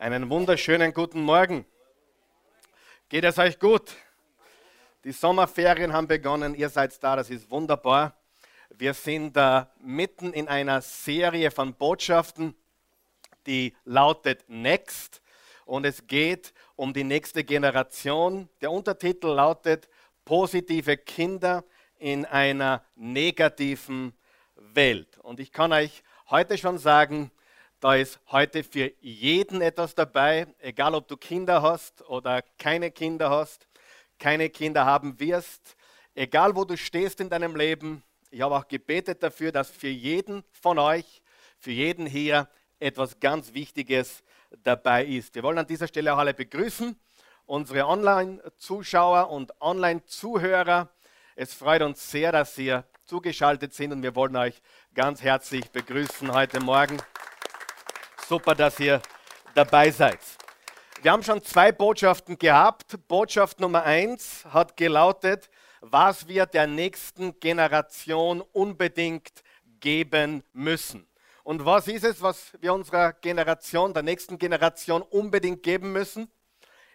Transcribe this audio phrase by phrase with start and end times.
[0.00, 1.66] Einen wunderschönen guten Morgen.
[3.10, 3.92] Geht es euch gut?
[5.04, 8.16] Die Sommerferien haben begonnen, ihr seid da, das ist wunderbar.
[8.70, 12.54] Wir sind äh, mitten in einer Serie von Botschaften,
[13.46, 15.20] die lautet Next
[15.66, 18.48] und es geht um die nächste Generation.
[18.62, 19.86] Der Untertitel lautet
[20.24, 21.62] Positive Kinder
[21.98, 24.14] in einer negativen
[24.54, 25.18] Welt.
[25.18, 27.30] Und ich kann euch heute schon sagen,
[27.80, 33.30] da ist heute für jeden etwas dabei, egal ob du Kinder hast oder keine Kinder
[33.30, 33.66] hast,
[34.18, 35.76] keine Kinder haben wirst,
[36.14, 38.02] egal wo du stehst in deinem Leben.
[38.30, 41.22] Ich habe auch gebetet dafür, dass für jeden von euch,
[41.58, 42.48] für jeden hier
[42.78, 44.22] etwas ganz Wichtiges
[44.62, 45.34] dabei ist.
[45.34, 46.94] Wir wollen an dieser Stelle auch alle begrüßen,
[47.46, 50.90] unsere Online-Zuschauer und Online-Zuhörer.
[51.34, 54.60] Es freut uns sehr, dass ihr zugeschaltet sind und wir wollen euch
[54.94, 56.98] ganz herzlich begrüßen heute Morgen.
[58.30, 59.02] Super, dass ihr
[59.56, 60.20] dabei seid.
[61.02, 62.96] Wir haben schon zwei Botschaften gehabt.
[63.08, 69.32] Botschaft Nummer eins hat gelautet, was wir der nächsten Generation unbedingt
[69.80, 71.08] geben müssen.
[71.42, 76.30] Und was ist es, was wir unserer Generation, der nächsten Generation unbedingt geben müssen?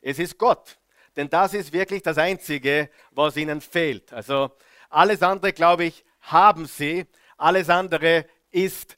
[0.02, 0.80] Es ist Gott.
[1.18, 4.14] Denn das ist wirklich das Einzige, was ihnen fehlt.
[4.14, 4.52] Also
[4.90, 7.06] alles andere, glaube ich, haben sie.
[7.36, 8.96] Alles andere ist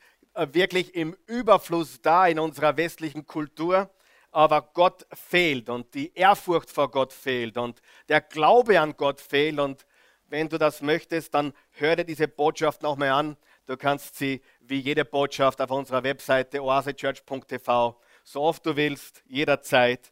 [0.53, 3.89] wirklich im Überfluss da in unserer westlichen Kultur,
[4.31, 9.59] aber Gott fehlt und die Ehrfurcht vor Gott fehlt und der Glaube an Gott fehlt.
[9.59, 9.85] Und
[10.27, 13.37] wenn du das möchtest, dann hör dir diese Botschaft nochmal an.
[13.65, 20.11] Du kannst sie wie jede Botschaft auf unserer Webseite oasechurch.tv so oft du willst, jederzeit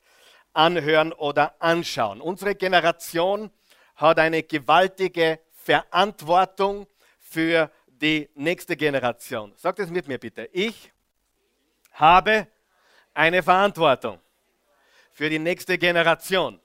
[0.53, 2.21] anhören oder anschauen.
[2.21, 3.51] Unsere Generation
[3.95, 6.87] hat eine gewaltige Verantwortung
[7.19, 7.69] für
[8.01, 9.53] die nächste Generation.
[9.55, 10.49] Sagt es mit mir bitte.
[10.51, 10.91] Ich
[11.91, 12.47] habe
[13.13, 14.19] eine Verantwortung
[15.11, 16.59] für die nächste Generation.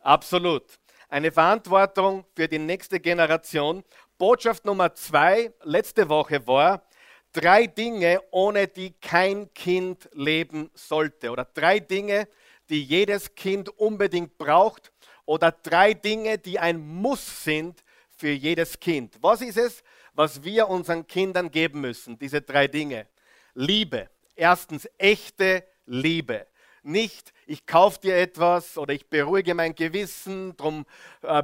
[0.00, 0.64] Absolut.
[1.08, 3.84] Eine Verantwortung für die nächste Generation.
[4.16, 6.86] Botschaft Nummer zwei letzte Woche war,
[7.32, 11.30] drei Dinge, ohne die kein Kind leben sollte.
[11.30, 12.28] Oder drei Dinge,
[12.68, 14.92] die jedes Kind unbedingt braucht.
[15.26, 17.82] Oder drei Dinge, die ein Muss sind
[18.16, 19.18] für jedes Kind.
[19.20, 19.82] Was ist es?
[20.20, 23.06] Was wir unseren Kindern geben müssen, diese drei Dinge.
[23.54, 24.10] Liebe.
[24.36, 26.46] Erstens echte Liebe.
[26.82, 30.84] Nicht, ich kaufe dir etwas oder ich beruhige mein Gewissen, darum
[31.22, 31.42] äh,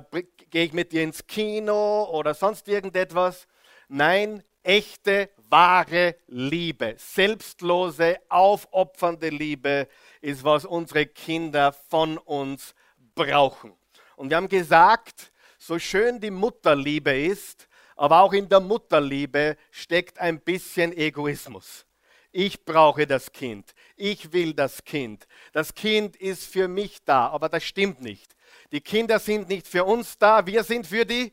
[0.50, 3.46] gehe ich mit dir ins Kino oder sonst irgendetwas.
[3.88, 9.88] Nein, echte, wahre Liebe, selbstlose, aufopfernde Liebe
[10.20, 12.74] ist, was unsere Kinder von uns
[13.14, 13.72] brauchen.
[14.16, 20.18] Und wir haben gesagt, so schön die Mutterliebe ist, aber auch in der Mutterliebe steckt
[20.18, 21.86] ein bisschen Egoismus.
[22.30, 23.74] Ich brauche das Kind.
[23.96, 25.26] Ich will das Kind.
[25.52, 28.36] Das Kind ist für mich da, aber das stimmt nicht.
[28.72, 31.32] Die Kinder sind nicht für uns da, wir sind für die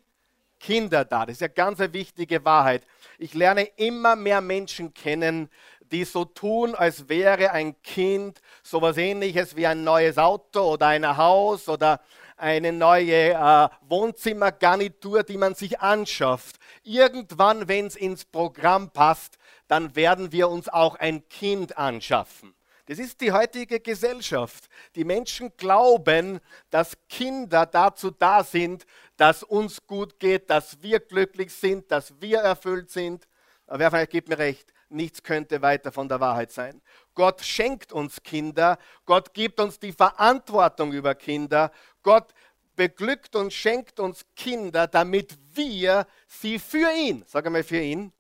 [0.60, 1.26] Kinder da.
[1.26, 2.84] Das ist eine ganz wichtige Wahrheit.
[3.18, 5.50] Ich lerne immer mehr Menschen kennen,
[5.92, 11.18] die so tun, als wäre ein Kind sowas ähnliches wie ein neues Auto oder ein
[11.18, 12.00] Haus oder
[12.38, 16.58] eine neue äh, Wohnzimmergarnitur, die man sich anschafft.
[16.84, 22.54] Irgendwann, wenn es ins Programm passt, dann werden wir uns auch ein Kind anschaffen.
[22.86, 24.68] Das ist die heutige Gesellschaft.
[24.96, 31.54] Die Menschen glauben, dass Kinder dazu da sind, dass uns gut geht, dass wir glücklich
[31.54, 33.26] sind, dass wir erfüllt sind.
[33.68, 36.82] Aber wer von euch gibt mir recht, nichts könnte weiter von der Wahrheit sein.
[37.16, 41.72] Gott schenkt uns Kinder, Gott gibt uns die Verantwortung über Kinder,
[42.04, 42.34] Gott
[42.76, 48.12] beglückt und schenkt uns Kinder, damit wir sie für ihn, sage mal für ihn,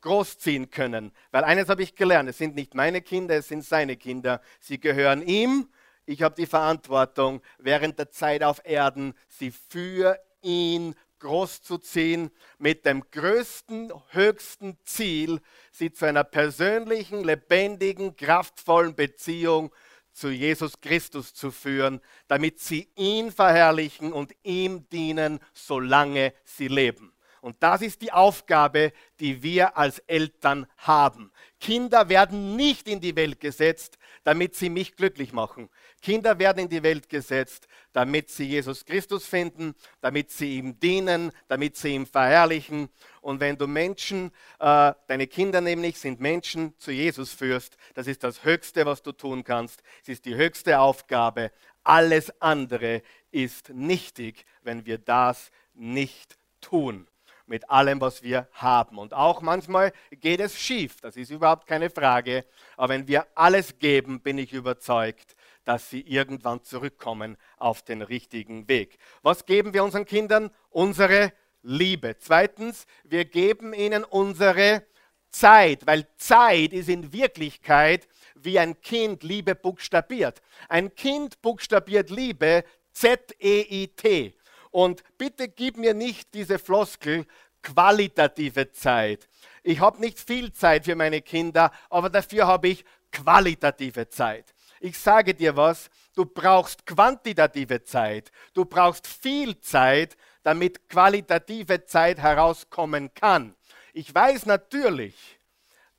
[0.00, 1.12] großziehen können.
[1.30, 4.40] Weil eines habe ich gelernt, es sind nicht meine Kinder, es sind seine Kinder.
[4.60, 5.68] Sie gehören ihm.
[6.06, 13.02] Ich habe die Verantwortung, während der Zeit auf Erden, sie für ihn großzuziehen, mit dem
[13.10, 15.40] größten, höchsten Ziel,
[15.72, 19.72] sie zu einer persönlichen, lebendigen, kraftvollen Beziehung
[20.14, 27.12] zu Jesus Christus zu führen, damit sie ihn verherrlichen und ihm dienen, solange sie leben.
[27.40, 31.30] Und das ist die Aufgabe, die wir als Eltern haben.
[31.60, 35.68] Kinder werden nicht in die Welt gesetzt, damit sie mich glücklich machen.
[36.04, 41.32] Kinder werden in die Welt gesetzt, damit sie Jesus Christus finden, damit sie ihm dienen,
[41.48, 42.90] damit sie ihm verherrlichen.
[43.22, 48.22] Und wenn du Menschen, äh, deine Kinder nämlich sind Menschen, zu Jesus führst, das ist
[48.22, 49.82] das Höchste, was du tun kannst.
[50.02, 51.50] Es ist die höchste Aufgabe.
[51.84, 53.00] Alles andere
[53.30, 57.08] ist nichtig, wenn wir das nicht tun.
[57.46, 58.96] mit allem, was wir haben.
[58.98, 62.46] Und auch manchmal geht es schief, das ist überhaupt keine Frage.
[62.76, 65.33] Aber wenn wir alles geben, bin ich überzeugt,
[65.64, 68.98] dass sie irgendwann zurückkommen auf den richtigen Weg.
[69.22, 70.50] Was geben wir unseren Kindern?
[70.70, 71.32] Unsere
[71.62, 72.16] Liebe.
[72.18, 74.84] Zweitens, wir geben ihnen unsere
[75.30, 80.42] Zeit, weil Zeit ist in Wirklichkeit wie ein Kind Liebe buchstabiert.
[80.68, 84.34] Ein Kind buchstabiert Liebe Z-E-I-T.
[84.70, 87.26] Und bitte gib mir nicht diese Floskel
[87.62, 89.28] qualitative Zeit.
[89.62, 94.53] Ich habe nicht viel Zeit für meine Kinder, aber dafür habe ich qualitative Zeit.
[94.84, 98.30] Ich sage dir was, du brauchst quantitative Zeit.
[98.52, 103.54] Du brauchst viel Zeit, damit qualitative Zeit herauskommen kann.
[103.94, 105.40] Ich weiß natürlich,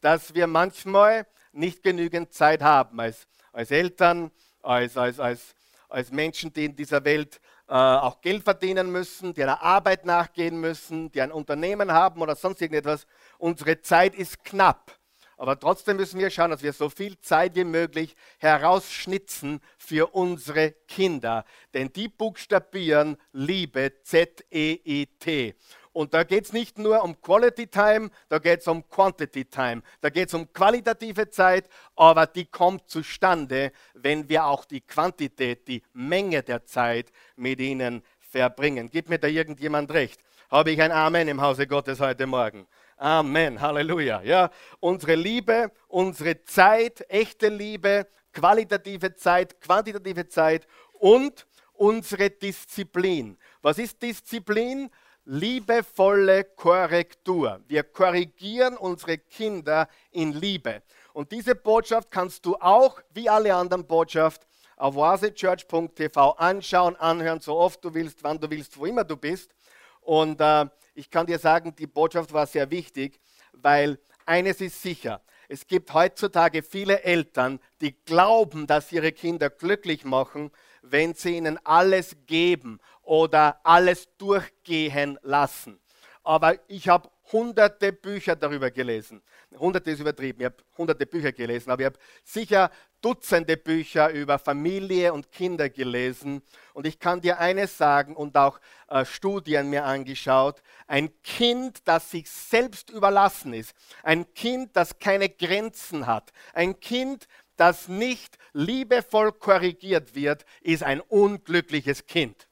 [0.01, 4.29] dass wir manchmal nicht genügend Zeit haben als, als Eltern,
[4.61, 5.55] als, als, als,
[5.89, 10.61] als Menschen, die in dieser Welt äh, auch Geld verdienen müssen, die einer Arbeit nachgehen
[10.61, 13.07] müssen, die ein Unternehmen haben oder sonst irgendetwas.
[13.39, 14.95] Unsere Zeit ist knapp.
[15.37, 20.71] Aber trotzdem müssen wir schauen, dass wir so viel Zeit wie möglich herausschnitzen für unsere
[20.87, 21.45] Kinder.
[21.73, 25.55] Denn die buchstabieren Liebe, Z-E-I-T.
[25.95, 29.81] Und da geht es nicht nur um Quality Time, da geht es um Quantity Time.
[30.01, 35.65] Da geht es um qualitative Zeit, aber die kommt zustande, wenn wir auch die Quantität,
[35.69, 38.89] die Menge der Zeit mit ihnen verbringen.
[38.89, 40.19] Gibt mir da irgendjemand recht?
[40.51, 42.67] Habe ich ein Amen im Hause Gottes heute Morgen?
[42.97, 44.21] Amen, Halleluja.
[44.21, 44.49] Ja,
[44.79, 53.37] unsere Liebe, unsere Zeit, echte Liebe, qualitative Zeit, quantitative Zeit und unsere Disziplin.
[53.61, 54.89] Was ist Disziplin?
[55.25, 57.59] Liebevolle Korrektur.
[57.67, 60.81] Wir korrigieren unsere Kinder in Liebe.
[61.11, 67.57] Und diese Botschaft kannst du auch, wie alle anderen Botschaften, auf oasechurch.tv anschauen, anhören, so
[67.57, 69.53] oft du willst, wann du willst, wo immer du bist.
[70.01, 70.65] Und äh,
[70.95, 73.19] ich kann dir sagen, die Botschaft war sehr wichtig,
[73.51, 75.21] weil eines ist sicher.
[75.47, 80.51] Es gibt heutzutage viele Eltern, die glauben, dass ihre Kinder glücklich machen,
[80.81, 85.79] wenn sie ihnen alles geben oder alles durchgehen lassen.
[86.23, 89.21] Aber ich habe hunderte Bücher darüber gelesen.
[89.57, 92.71] Hunderte ist übertrieben, ich habe hunderte Bücher gelesen, aber ich habe sicher
[93.05, 96.41] Dutzende Bücher über Familie und Kinder gelesen.
[96.73, 100.63] Und ich kann dir eines sagen und auch äh, Studien mir angeschaut.
[100.87, 103.75] Ein Kind, das sich selbst überlassen ist.
[104.01, 106.31] Ein Kind, das keine Grenzen hat.
[106.51, 112.47] Ein Kind, das nicht liebevoll korrigiert wird, ist ein unglückliches Kind.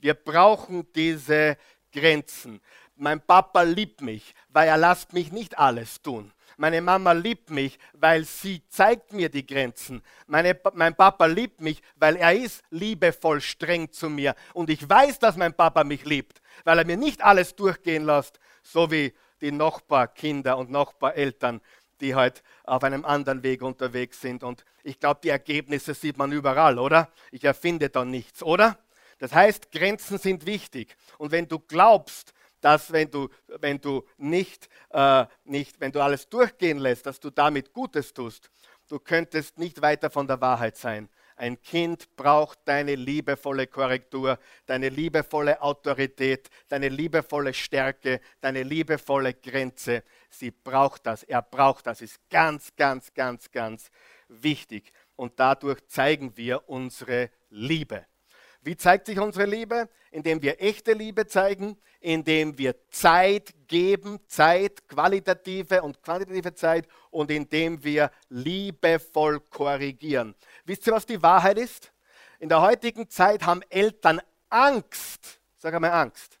[0.00, 1.56] Wir brauchen diese
[1.92, 2.60] Grenzen.
[2.96, 6.32] Mein Papa liebt mich, weil er lasst mich nicht alles tun.
[6.56, 10.02] Meine Mama liebt mich, weil sie zeigt mir die Grenzen.
[10.26, 14.34] Meine, mein Papa liebt mich, weil er ist liebevoll streng zu mir.
[14.52, 18.38] Und ich weiß, dass mein Papa mich liebt, weil er mir nicht alles durchgehen lässt,
[18.62, 21.60] so wie die Nachbarkinder und Nachbareltern,
[22.00, 24.42] die halt auf einem anderen Weg unterwegs sind.
[24.42, 27.10] Und ich glaube, die Ergebnisse sieht man überall, oder?
[27.30, 28.78] Ich erfinde da nichts, oder?
[29.18, 30.96] Das heißt, Grenzen sind wichtig.
[31.18, 32.33] Und wenn du glaubst,
[32.64, 33.28] dass wenn du,
[33.60, 38.50] wenn du nicht, äh, nicht, wenn du alles durchgehen lässt, dass du damit Gutes tust,
[38.88, 41.10] du könntest nicht weiter von der Wahrheit sein.
[41.36, 50.02] Ein Kind braucht deine liebevolle Korrektur, deine liebevolle Autorität, deine liebevolle Stärke, deine liebevolle Grenze.
[50.30, 53.90] Sie braucht das, er braucht das, ist ganz, ganz, ganz, ganz
[54.28, 54.90] wichtig.
[55.16, 58.06] Und dadurch zeigen wir unsere Liebe.
[58.64, 59.90] Wie zeigt sich unsere Liebe?
[60.10, 67.30] Indem wir echte Liebe zeigen, indem wir Zeit geben, Zeit, qualitative und quantitative Zeit und
[67.30, 70.34] indem wir liebevoll korrigieren.
[70.64, 71.92] Wisst ihr, was die Wahrheit ist?
[72.38, 76.38] In der heutigen Zeit haben Eltern Angst, sag einmal Angst.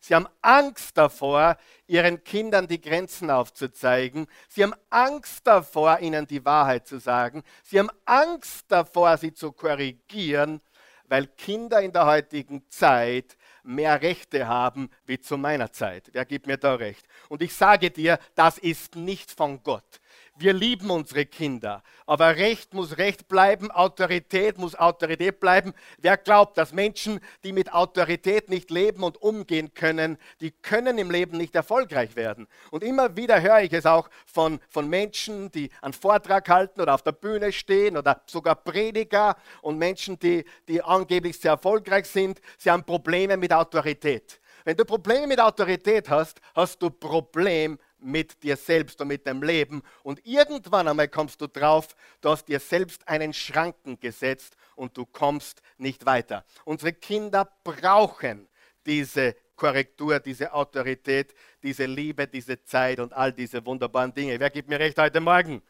[0.00, 1.56] Sie haben Angst davor,
[1.86, 4.26] ihren Kindern die Grenzen aufzuzeigen.
[4.50, 7.42] Sie haben Angst davor, ihnen die Wahrheit zu sagen.
[7.62, 10.60] Sie haben Angst davor, sie zu korrigieren
[11.08, 16.10] weil Kinder in der heutigen Zeit mehr Rechte haben wie zu meiner Zeit.
[16.12, 17.06] Wer gibt mir da recht?
[17.28, 20.00] Und ich sage dir, das ist nicht von Gott.
[20.36, 25.72] Wir lieben unsere Kinder, aber Recht muss Recht bleiben, Autorität muss Autorität bleiben.
[25.98, 31.12] Wer glaubt, dass Menschen, die mit Autorität nicht leben und umgehen können, die können im
[31.12, 32.48] Leben nicht erfolgreich werden.
[32.72, 36.94] Und immer wieder höre ich es auch von, von Menschen, die einen Vortrag halten oder
[36.94, 42.40] auf der Bühne stehen oder sogar Prediger und Menschen, die, die angeblich sehr erfolgreich sind,
[42.58, 44.40] sie haben Probleme mit Autorität.
[44.64, 49.42] Wenn du Probleme mit Autorität hast, hast du Problem mit dir selbst und mit deinem
[49.42, 49.82] Leben.
[50.02, 55.06] Und irgendwann einmal kommst du drauf, du hast dir selbst einen Schranken gesetzt und du
[55.06, 56.44] kommst nicht weiter.
[56.64, 58.48] Unsere Kinder brauchen
[58.86, 64.38] diese Korrektur, diese Autorität, diese Liebe, diese Zeit und all diese wunderbaren Dinge.
[64.38, 65.62] Wer gibt mir recht heute Morgen?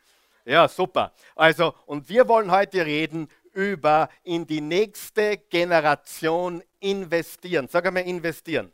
[0.45, 1.13] Ja, super.
[1.35, 7.69] Also, und wir wollen heute reden über in die nächste Generation investieren.
[7.69, 8.73] Sag einmal investieren.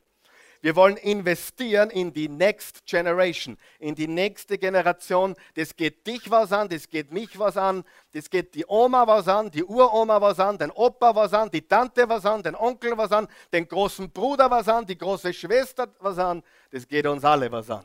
[0.62, 5.34] Wir wollen investieren in die Next Generation, in die nächste Generation.
[5.54, 9.26] Das geht dich was an, das geht mich was an, das geht die Oma was
[9.26, 12.96] an, die Uroma was an, den Opa was an, die Tante was an, den Onkel
[12.98, 16.42] was an, den großen Bruder was an, die große Schwester was an.
[16.70, 17.84] Das geht uns alle was an,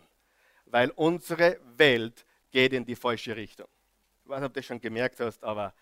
[0.66, 3.68] weil unsere Welt geht in die falsche Richtung.
[4.26, 5.74] Ich weiß nicht, ob du das schon gemerkt hast, aber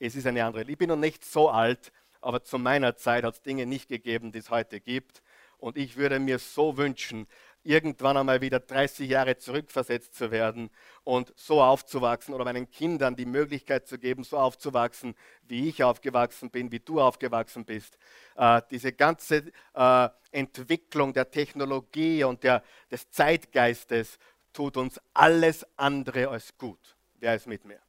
[0.00, 0.68] es ist eine andere.
[0.68, 4.32] Ich bin noch nicht so alt, aber zu meiner Zeit hat es Dinge nicht gegeben,
[4.32, 5.22] die es heute gibt.
[5.60, 7.26] Und ich würde mir so wünschen,
[7.62, 10.70] irgendwann einmal wieder 30 Jahre zurückversetzt zu werden
[11.04, 16.50] und so aufzuwachsen oder meinen Kindern die Möglichkeit zu geben, so aufzuwachsen, wie ich aufgewachsen
[16.50, 17.98] bin, wie du aufgewachsen bist.
[18.36, 24.18] Äh, diese ganze äh, Entwicklung der Technologie und der, des Zeitgeistes
[24.52, 26.96] tut uns alles andere als gut.
[27.14, 27.80] Wer ist mit mir?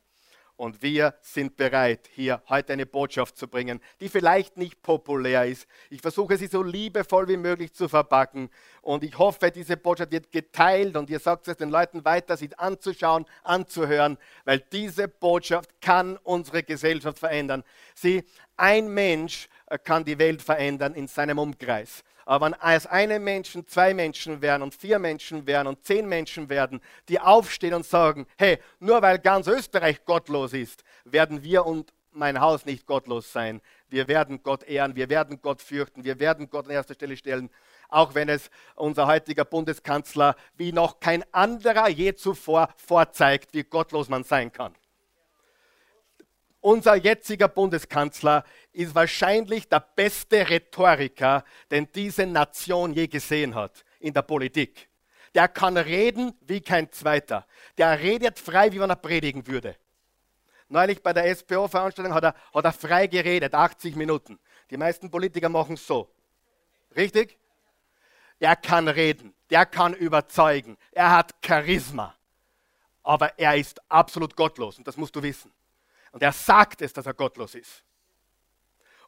[0.62, 5.66] Und wir sind bereit, hier heute eine Botschaft zu bringen, die vielleicht nicht populär ist.
[5.90, 8.48] Ich versuche sie so liebevoll wie möglich zu verpacken.
[8.84, 12.52] Und ich hoffe, diese Botschaft wird geteilt und ihr sagt es den Leuten weiter, sie
[12.60, 17.64] anzuschauen, anzuhören, weil diese Botschaft kann unsere Gesellschaft verändern.
[17.96, 18.24] Sie,
[18.56, 22.04] ein Mensch äh, kann die Welt verändern in seinem Umkreis.
[22.32, 26.48] Aber wenn als einem Menschen zwei Menschen werden und vier Menschen werden und zehn Menschen
[26.48, 31.92] werden, die aufstehen und sagen, hey, nur weil ganz Österreich gottlos ist, werden wir und
[32.14, 33.60] mein Haus nicht gottlos sein.
[33.90, 37.50] Wir werden Gott ehren, wir werden Gott fürchten, wir werden Gott an erster Stelle stellen,
[37.90, 44.08] auch wenn es unser heutiger Bundeskanzler wie noch kein anderer je zuvor vorzeigt, wie gottlos
[44.08, 44.74] man sein kann.
[46.62, 54.14] Unser jetziger Bundeskanzler ist wahrscheinlich der beste Rhetoriker, den diese Nation je gesehen hat in
[54.14, 54.90] der Politik.
[55.34, 57.46] Der kann reden wie kein zweiter.
[57.78, 59.76] Der redet frei, wie wenn er predigen würde.
[60.68, 64.40] Neulich bei der SPO-Veranstaltung hat er, hat er frei geredet, 80 Minuten.
[64.70, 66.10] Die meisten Politiker machen es so.
[66.96, 67.38] Richtig?
[68.40, 72.16] Er kann reden, der kann überzeugen, er hat Charisma.
[73.04, 75.52] Aber er ist absolut gottlos und das musst du wissen.
[76.12, 77.84] Und er sagt es, dass er gottlos ist.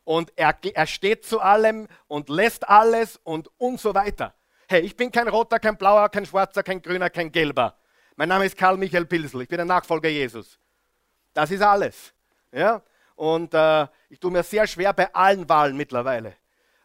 [0.04, 4.34] Und er, er steht zu allem und lässt alles und, und so weiter.
[4.68, 7.78] Hey, ich bin kein roter, kein blauer, kein schwarzer, kein grüner, kein gelber.
[8.16, 9.42] Mein Name ist Karl Michael Pilsel.
[9.42, 10.60] Ich bin der Nachfolger Jesus.
[11.34, 12.14] Das ist alles.
[12.52, 12.82] Ja?
[13.16, 16.36] Und äh, ich tue mir sehr schwer bei allen Wahlen mittlerweile,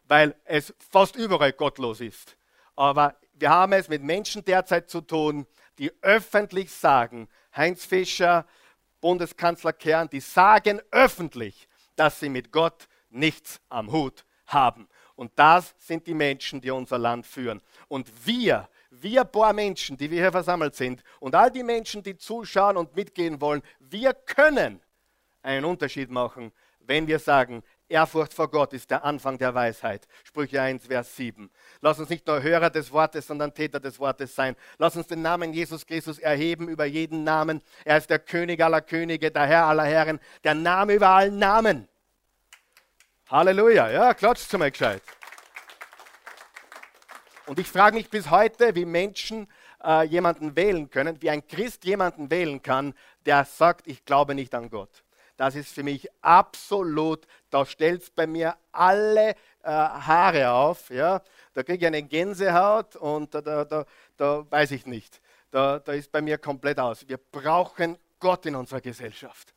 [0.05, 2.37] weil es fast überall gottlos ist.
[2.77, 5.47] Aber wir haben es mit Menschen derzeit zu tun,
[5.79, 8.47] die öffentlich sagen, Heinz Fischer,
[9.01, 14.89] Bundeskanzler Kern, die sagen öffentlich, dass sie mit Gott nichts am Hut haben.
[15.15, 17.61] Und das sind die Menschen, die unser Land führen.
[17.89, 22.17] Und wir, wir paar Menschen, die wir hier versammelt sind und all die Menschen, die
[22.17, 24.81] zuschauen und mitgehen wollen, wir können
[25.43, 30.07] einen Unterschied machen, wenn wir sagen, Ehrfurcht vor Gott ist der Anfang der Weisheit.
[30.25, 31.51] Sprüche 1, Vers 7.
[31.81, 34.57] Lass uns nicht nur Hörer des Wortes, sondern Täter des Wortes sein.
[34.79, 37.63] Lass uns den Namen Jesus Christus erheben über jeden Namen.
[37.85, 41.89] Er ist der König aller Könige, der Herr aller Herren, der Name über allen Namen.
[43.31, 43.91] Halleluja.
[43.91, 45.03] Ja, klatscht mal gescheit.
[47.45, 49.49] Und ich frage mich bis heute, wie Menschen
[49.85, 52.95] äh, jemanden wählen können, wie ein Christ jemanden wählen kann,
[53.27, 55.05] der sagt, ich glaube nicht an Gott.
[55.37, 60.89] Das ist für mich absolut, da stellt es bei mir alle äh, Haare auf.
[60.89, 61.21] Ja?
[61.53, 63.85] Da kriege ich eine Gänsehaut und da, da, da,
[64.17, 65.21] da weiß ich nicht.
[65.51, 67.07] Da, da ist bei mir komplett aus.
[67.07, 69.53] Wir brauchen Gott in unserer Gesellschaft.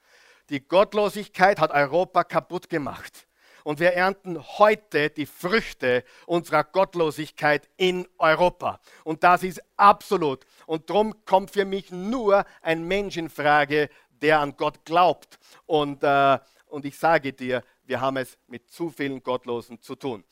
[0.50, 3.28] Die Gottlosigkeit hat Europa kaputt gemacht.
[3.64, 8.80] Und wir ernten heute die Früchte unserer Gottlosigkeit in Europa.
[9.04, 10.46] Und das ist absolut.
[10.66, 13.90] Und darum kommt für mich nur ein Mensch in Frage,
[14.22, 15.40] der an Gott glaubt.
[15.66, 20.24] Und, äh, und ich sage dir, wir haben es mit zu vielen Gottlosen zu tun.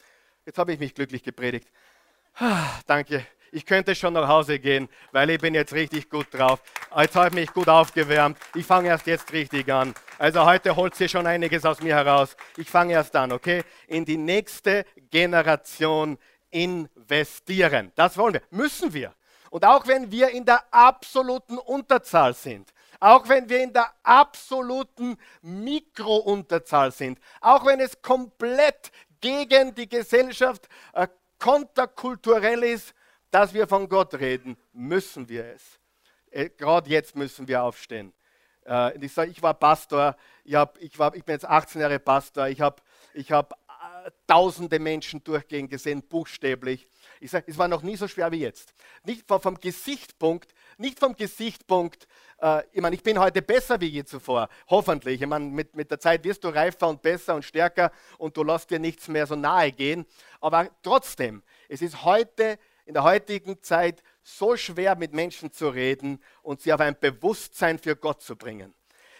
[0.45, 1.69] Jetzt habe ich mich glücklich gepredigt.
[2.35, 3.25] Ah, danke.
[3.51, 6.61] Ich könnte schon nach Hause gehen, weil ich bin jetzt richtig gut drauf.
[6.97, 8.37] Jetzt habe ich mich gut aufgewärmt.
[8.55, 9.93] Ich fange erst jetzt richtig an.
[10.17, 12.35] Also heute holt sie schon einiges aus mir heraus.
[12.57, 13.63] Ich fange erst an, okay?
[13.87, 16.17] In die nächste Generation
[16.51, 17.91] investieren.
[17.95, 18.41] Das wollen wir.
[18.51, 19.13] Müssen wir.
[19.49, 25.17] Und auch wenn wir in der absoluten Unterzahl sind, auch wenn wir in der absoluten
[25.41, 28.91] Mikrounterzahl sind, auch wenn es komplett
[29.21, 31.07] gegen die Gesellschaft äh,
[31.39, 32.93] konterkulturell ist,
[33.31, 35.79] dass wir von Gott reden, müssen wir es.
[36.31, 38.13] Äh, Gerade jetzt müssen wir aufstehen.
[38.65, 41.99] Äh, ich, sag, ich war Pastor, ich, hab, ich, war, ich bin jetzt 18 Jahre
[41.99, 42.81] Pastor, ich habe
[43.13, 46.87] ich hab, äh, tausende Menschen durchgehen gesehen, buchstäblich.
[47.19, 48.73] Ich sage, es war noch nie so schwer wie jetzt.
[49.03, 52.07] Nicht vom, Gesichtspunkt, nicht vom Gesichtspunkt,
[52.71, 55.21] ich meine, ich bin heute besser wie je zuvor, hoffentlich.
[55.21, 58.45] Ich meine, mit, mit der Zeit wirst du reifer und besser und stärker und du
[58.45, 60.05] lässt dir nichts mehr so nahe gehen.
[60.39, 62.57] Aber trotzdem, es ist heute,
[62.89, 67.77] in der heutigen Zeit, so schwer mit Menschen zu reden und sie auf ein Bewusstsein
[67.77, 68.73] für Gott zu bringen.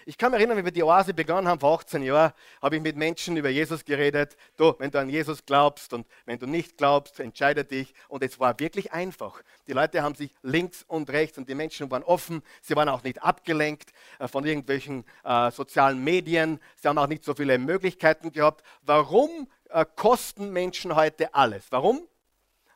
[0.08, 2.34] Ich kann mich erinnern, wie wir die Oase begonnen haben vor 18 Jahren,
[2.64, 4.38] habe ich mit Menschen über Jesus geredet.
[4.58, 7.94] Du, wenn du an Jesus glaubst und wenn du nicht glaubst, entscheide dich.
[8.08, 9.40] Und es war wirklich einfach.
[9.68, 12.42] Die Leute haben sich links und rechts und die Menschen waren offen.
[12.64, 16.60] Sie waren auch nicht abgelenkt äh, von irgendwelchen äh, sozialen Medien.
[16.76, 18.64] Sie haben auch nicht so viele Möglichkeiten gehabt.
[18.82, 21.68] Warum äh, kosten Menschen heute alles?
[21.70, 22.08] Warum?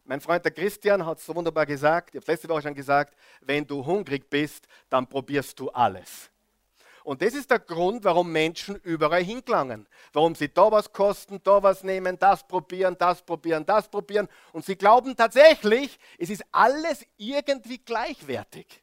[0.05, 3.15] Mein Freund der Christian hat es so wunderbar gesagt, ich habe letzte Woche schon gesagt,
[3.41, 6.29] wenn du hungrig bist, dann probierst du alles.
[7.03, 9.87] Und das ist der Grund, warum Menschen überall hinklangen.
[10.13, 14.29] Warum sie da was kosten, da was nehmen, das probieren, das probieren, das probieren.
[14.53, 18.81] Und sie glauben tatsächlich, es ist alles irgendwie gleichwertig.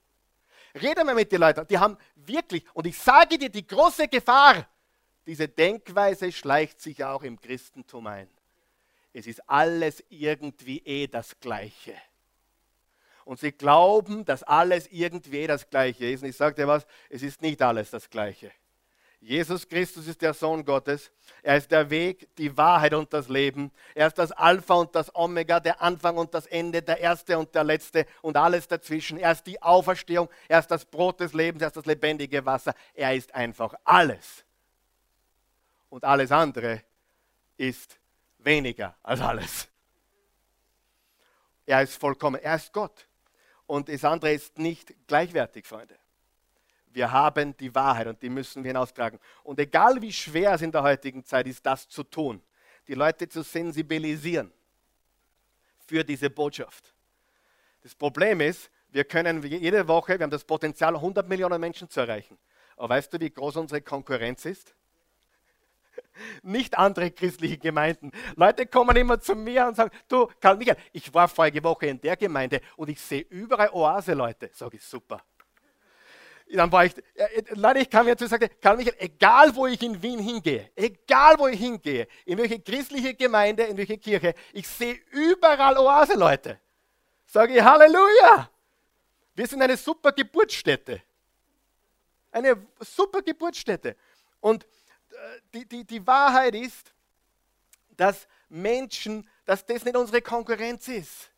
[0.74, 4.66] Rede mal mit den Leuten, die haben wirklich, und ich sage dir, die große Gefahr,
[5.26, 8.28] diese Denkweise schleicht sich auch im Christentum ein.
[9.12, 11.94] Es ist alles irgendwie eh das Gleiche
[13.30, 16.24] und sie glauben, dass alles irgendwie das Gleiche ist.
[16.24, 18.50] Und ich sage dir was, es ist nicht alles das Gleiche.
[19.20, 21.12] Jesus Christus ist der Sohn Gottes.
[21.40, 23.70] Er ist der Weg, die Wahrheit und das Leben.
[23.94, 27.54] Er ist das Alpha und das Omega, der Anfang und das Ende, der Erste und
[27.54, 29.16] der Letzte und alles dazwischen.
[29.16, 32.74] Er ist die Auferstehung, er ist das Brot des Lebens, er ist das lebendige Wasser.
[32.94, 34.44] Er ist einfach alles.
[35.88, 36.82] Und alles andere
[37.56, 37.99] ist
[38.44, 39.68] weniger als alles.
[41.66, 43.06] Er ist vollkommen, er ist Gott
[43.66, 45.96] und das andere ist nicht gleichwertig, Freunde.
[46.92, 49.20] Wir haben die Wahrheit und die müssen wir hinaustragen.
[49.44, 52.42] Und egal wie schwer es in der heutigen Zeit ist, das zu tun,
[52.88, 54.52] die Leute zu sensibilisieren
[55.86, 56.92] für diese Botschaft.
[57.82, 62.00] Das Problem ist, wir können jede Woche, wir haben das Potenzial, 100 Millionen Menschen zu
[62.00, 62.36] erreichen.
[62.76, 64.74] Aber weißt du, wie groß unsere Konkurrenz ist?
[66.42, 68.12] Nicht andere christliche Gemeinden.
[68.36, 72.00] Leute kommen immer zu mir und sagen, du, Karl Michael, ich war vorige Woche in
[72.00, 74.50] der Gemeinde und ich sehe überall Oase-Leute.
[74.52, 75.22] Sag ich, super.
[76.52, 76.94] Dann war ich,
[77.50, 81.38] Leute, ich kam mir zu sagen, Karl Michael, egal wo ich in Wien hingehe, egal
[81.38, 86.58] wo ich hingehe, in welche christliche Gemeinde, in welche Kirche, ich sehe überall Oase-Leute.
[87.26, 88.50] Sage ich, Halleluja!
[89.34, 91.00] Wir sind eine super Geburtsstätte.
[92.32, 93.96] Eine super Geburtsstätte.
[94.40, 94.66] Und
[95.54, 96.92] die, die, die Wahrheit ist,
[97.96, 101.30] dass Menschen, dass das nicht unsere Konkurrenz ist.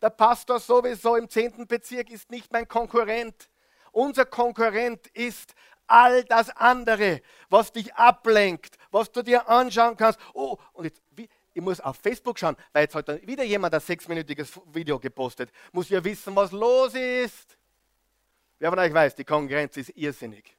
[0.00, 1.66] Der Pastor sowieso im 10.
[1.66, 3.48] Bezirk ist nicht mein Konkurrent.
[3.92, 5.54] Unser Konkurrent ist
[5.86, 7.20] all das andere,
[7.50, 10.18] was dich ablenkt, was du dir anschauen kannst.
[10.32, 13.80] Oh, und jetzt, wie, ich muss auf Facebook schauen, weil jetzt hat wieder jemand ein
[13.80, 15.50] sechsminütiges Video gepostet.
[15.70, 17.56] Muss ja wissen, was los ist.
[18.58, 20.56] Wer von euch weiß, die Konkurrenz ist irrsinnig.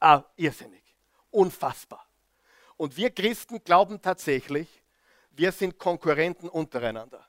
[0.00, 0.87] Ah, irrsinnig.
[1.30, 2.06] Unfassbar.
[2.76, 4.68] Und wir Christen glauben tatsächlich,
[5.32, 7.26] wir sind Konkurrenten untereinander.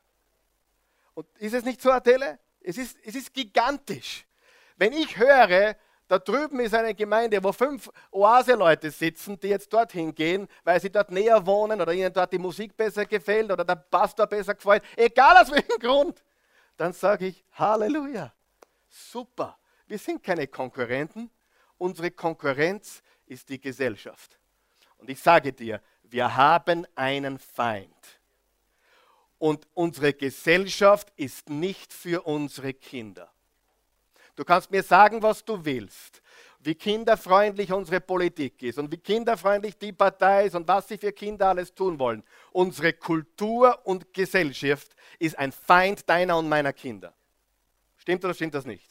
[1.14, 2.38] Und ist es nicht so, Adele?
[2.60, 4.26] Es ist, es ist gigantisch.
[4.76, 5.76] Wenn ich höre,
[6.08, 10.90] da drüben ist eine Gemeinde, wo fünf Oase-Leute sitzen, die jetzt dorthin gehen, weil sie
[10.90, 14.82] dort näher wohnen oder ihnen dort die Musik besser gefällt oder der Pastor besser gefällt,
[14.96, 16.24] egal aus welchem Grund,
[16.76, 18.32] dann sage ich Halleluja.
[18.88, 19.56] Super.
[19.86, 21.30] Wir sind keine Konkurrenten.
[21.78, 24.38] Unsere Konkurrenz ist die Gesellschaft.
[24.98, 28.20] Und ich sage dir, wir haben einen Feind.
[29.38, 33.32] Und unsere Gesellschaft ist nicht für unsere Kinder.
[34.36, 36.20] Du kannst mir sagen, was du willst,
[36.60, 41.12] wie kinderfreundlich unsere Politik ist und wie kinderfreundlich die Partei ist und was sie für
[41.12, 42.22] Kinder alles tun wollen.
[42.52, 47.14] Unsere Kultur und Gesellschaft ist ein Feind deiner und meiner Kinder.
[47.96, 48.89] Stimmt oder stimmt das nicht?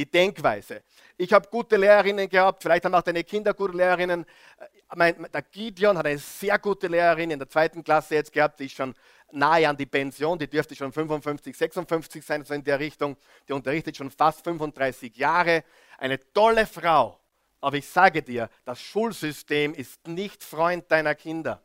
[0.00, 0.82] Die Denkweise.
[1.16, 4.24] Ich habe gute Lehrerinnen gehabt, vielleicht haben auch deine Kinder gute Lehrerinnen.
[4.24, 4.64] Äh,
[4.96, 8.66] mein, der Gideon hat eine sehr gute Lehrerin in der zweiten Klasse jetzt gehabt, die
[8.66, 8.94] ist schon
[9.32, 13.16] nahe an die Pension, die dürfte schon 55, 56 sein, so in der Richtung.
[13.46, 15.62] Die unterrichtet schon fast 35 Jahre.
[15.98, 17.20] Eine tolle Frau.
[17.60, 21.62] Aber ich sage dir, das Schulsystem ist nicht Freund deiner Kinder.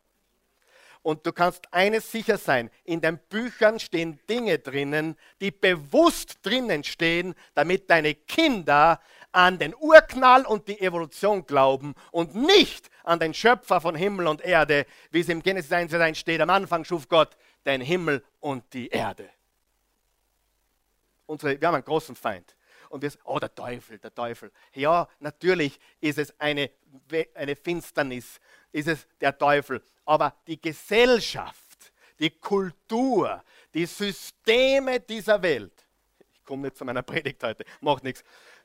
[1.06, 6.82] Und du kannst eines sicher sein, in den Büchern stehen Dinge drinnen, die bewusst drinnen
[6.82, 13.34] stehen, damit deine Kinder an den Urknall und die Evolution glauben und nicht an den
[13.34, 17.36] Schöpfer von Himmel und Erde, wie es im Genesis 1 steht, am Anfang schuf Gott
[17.64, 19.30] den Himmel und die Erde.
[21.26, 22.56] Unsere, wir haben einen großen Feind.
[22.88, 24.50] Und wir sagen, oh, der Teufel, der Teufel.
[24.74, 26.68] Ja, natürlich ist es eine,
[27.34, 28.40] eine Finsternis,
[28.72, 33.42] ist es der Teufel aber die Gesellschaft, die Kultur,
[33.76, 35.86] Die Systeme dieser Welt.
[36.32, 38.24] Ich komme nicht zu meiner Predigt heute, macht nichts.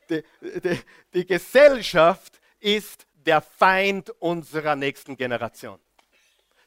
[0.10, 0.80] Die, die,
[1.14, 5.82] die Gesellschaft ist der Feind unserer nächsten Generation.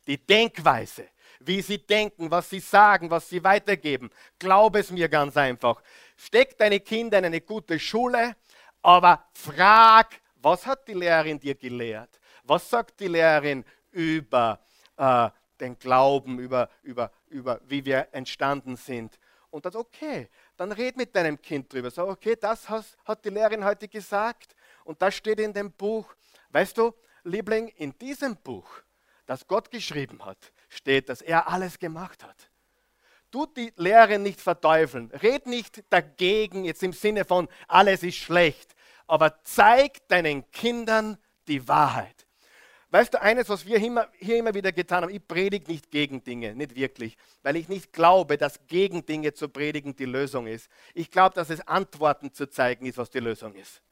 [0.06, 1.08] Die Denkweise,
[1.40, 4.10] wie sie denken, was sie sagen, was sie weitergeben.
[4.38, 5.82] Glaub es mir ganz einfach.
[6.14, 8.36] Steck deine Kinder in eine gute Schule,
[8.82, 12.20] aber frag, was hat die Lehrerin dir gelehrt?
[12.42, 14.60] Was sagt die Lehrerin über
[14.96, 15.30] äh,
[15.60, 19.18] den Glauben, über, über, über wie wir entstanden sind?
[19.50, 21.90] Und das okay, dann red mit deinem Kind drüber.
[21.90, 26.12] Sag, okay, das has, hat die Lehrerin heute gesagt und das steht in dem Buch.
[26.50, 28.68] Weißt du, Liebling, in diesem Buch,
[29.26, 32.50] das Gott geschrieben hat, steht, dass er alles gemacht hat.
[33.30, 35.10] Du die Lehre nicht verteufeln.
[35.10, 38.74] Red nicht dagegen, jetzt im Sinne von, alles ist schlecht.
[39.06, 42.23] Aber zeig deinen Kindern die Wahrheit.
[42.94, 46.54] Weißt du, eines, was wir hier immer wieder getan haben, ich predige nicht gegen Dinge,
[46.54, 50.70] nicht wirklich, weil ich nicht glaube, dass gegen Dinge zu predigen die Lösung ist.
[50.94, 53.82] Ich glaube, dass es Antworten zu zeigen ist, was die Lösung ist.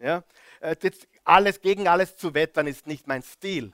[0.00, 0.24] Ja?
[0.58, 0.74] Äh,
[1.22, 3.72] alles gegen alles zu wettern ist nicht mein Stil.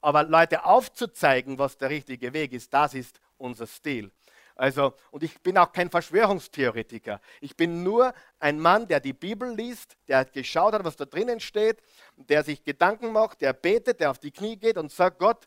[0.00, 4.10] Aber Leute aufzuzeigen, was der richtige Weg ist, das ist unser Stil.
[4.58, 7.20] Also, und ich bin auch kein Verschwörungstheoretiker.
[7.40, 11.40] Ich bin nur ein Mann, der die Bibel liest, der geschaut hat, was da drinnen
[11.40, 11.80] steht,
[12.16, 15.46] der sich Gedanken macht, der betet, der auf die Knie geht und sagt, Gott,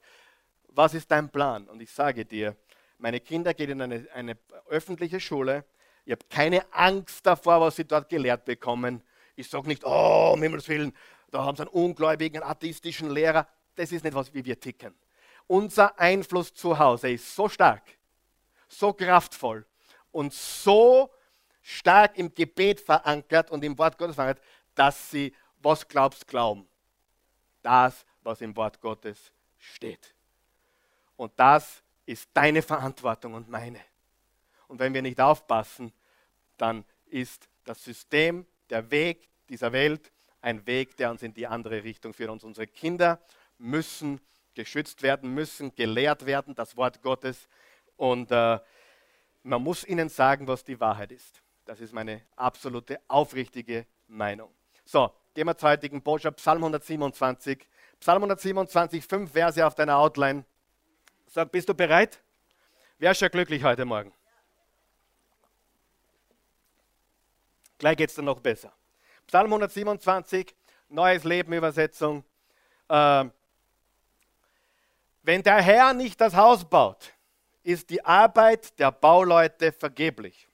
[0.69, 1.67] was ist dein Plan?
[1.67, 2.55] Und ich sage dir,
[2.97, 4.37] meine Kinder gehen in eine, eine
[4.69, 5.65] öffentliche Schule.
[6.05, 9.03] Ihr habt keine Angst davor, was sie dort gelehrt bekommen.
[9.35, 10.95] Ich sage nicht, oh, um Himmels Willen,
[11.29, 13.45] da haben sie einen ungläubigen, atheistischen Lehrer
[13.75, 14.93] das ist nicht, was, wie wir ticken.
[15.47, 17.83] Unser Einfluss zu Hause ist so stark,
[18.71, 19.65] so kraftvoll
[20.11, 21.11] und so
[21.61, 24.43] stark im Gebet verankert und im Wort Gottes verankert,
[24.75, 26.67] dass sie, was glaubst, glauben.
[27.61, 30.15] Das, was im Wort Gottes steht.
[31.15, 33.79] Und das ist deine Verantwortung und meine.
[34.67, 35.93] Und wenn wir nicht aufpassen,
[36.57, 41.83] dann ist das System, der Weg dieser Welt ein Weg, der uns in die andere
[41.83, 42.31] Richtung führt.
[42.31, 43.21] Und unsere Kinder
[43.57, 44.19] müssen
[44.55, 47.47] geschützt werden, müssen gelehrt werden, das Wort Gottes.
[48.01, 48.59] Und äh,
[49.43, 51.43] man muss ihnen sagen, was die Wahrheit ist.
[51.65, 54.51] Das ist meine absolute, aufrichtige Meinung.
[54.85, 57.67] So, gehen wir zur heutigen Botschaft, Psalm 127.
[57.99, 60.45] Psalm 127, fünf Verse auf deiner Outline.
[61.27, 62.23] Sag, bist du bereit?
[62.97, 64.11] Wer ist schon glücklich heute Morgen?
[67.77, 68.73] Gleich geht es dann noch besser.
[69.27, 70.55] Psalm 127,
[70.89, 72.23] Neues Leben Übersetzung.
[72.89, 73.25] Äh,
[75.21, 77.13] wenn der Herr nicht das Haus baut,
[77.63, 80.47] ist die Arbeit der Bauleute vergeblich.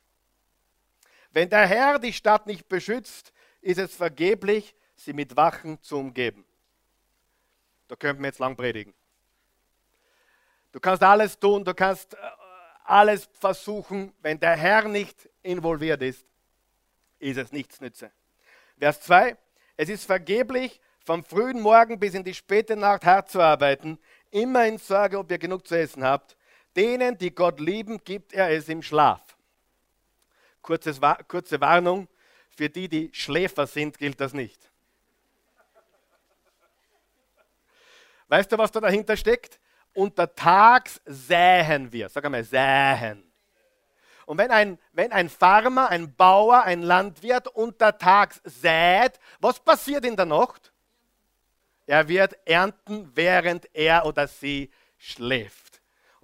[1.32, 6.46] Wenn der Herr die Stadt nicht beschützt, ist es vergeblich, sie mit Wachen zu umgeben.
[7.88, 8.94] Da könnten wir jetzt lang predigen.
[10.72, 12.18] Du kannst alles tun, du kannst äh,
[12.84, 14.14] alles versuchen.
[14.22, 16.26] Wenn der Herr nicht involviert ist,
[17.20, 18.12] ist es nichts nütze.
[18.78, 19.36] Vers 2.
[19.76, 23.98] Es ist vergeblich, vom frühen Morgen bis in die späte Nacht hart zu arbeiten,
[24.30, 26.37] immer in Sorge, ob ihr genug zu essen habt.
[26.78, 29.36] Denen, die Gott lieben, gibt er es im Schlaf.
[30.62, 32.08] Kurzes, kurze Warnung,
[32.56, 34.60] für die, die Schläfer sind, gilt das nicht.
[38.28, 39.60] Weißt du, was da dahinter steckt?
[39.94, 42.10] Untertags säen wir.
[42.10, 43.24] Sag einmal, säen.
[44.28, 50.16] Und wenn ein, wenn ein Farmer, ein Bauer, ein Landwirt untertags sät, was passiert in
[50.16, 50.74] der Nacht?
[51.86, 55.67] Er wird ernten, während er oder sie schläft.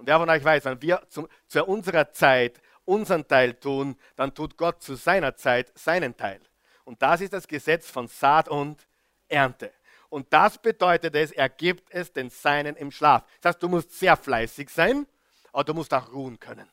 [0.04, 4.34] Und wer von euch weiß, wenn wir zu, zu unserer Zeit unseren Teil tun, dann
[4.34, 6.42] tut Gott zu seiner Zeit seinen Teil.
[6.84, 8.86] Und das ist das Gesetz von Saat und
[9.28, 9.72] Ernte.
[10.10, 13.24] Und das bedeutet es, er gibt es den Seinen im Schlaf.
[13.40, 15.06] Das heißt, du musst sehr fleißig sein,
[15.54, 16.68] aber du musst auch ruhen können.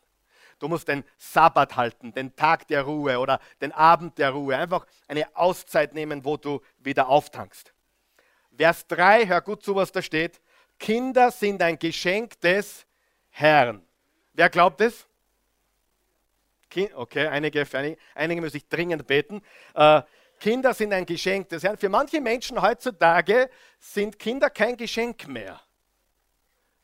[0.59, 4.57] Du musst den Sabbat halten, den Tag der Ruhe oder den Abend der Ruhe.
[4.57, 7.73] Einfach eine Auszeit nehmen, wo du wieder auftankst.
[8.57, 10.41] Vers 3, hör gut zu, was da steht.
[10.77, 12.85] Kinder sind ein Geschenk des
[13.31, 13.81] Herrn.
[14.33, 15.07] Wer glaubt es?
[16.93, 19.41] Okay, einige, einige, einige müssen sich dringend beten.
[19.73, 20.03] Äh,
[20.39, 21.77] Kinder sind ein Geschenk des Herrn.
[21.77, 25.59] Für manche Menschen heutzutage sind Kinder kein Geschenk mehr.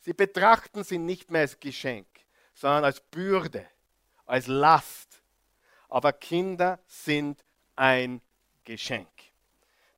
[0.01, 2.07] Sie betrachten sie nicht mehr als Geschenk,
[2.53, 3.65] sondern als Bürde,
[4.25, 5.21] als Last.
[5.89, 7.43] Aber Kinder sind
[7.75, 8.21] ein
[8.63, 9.07] Geschenk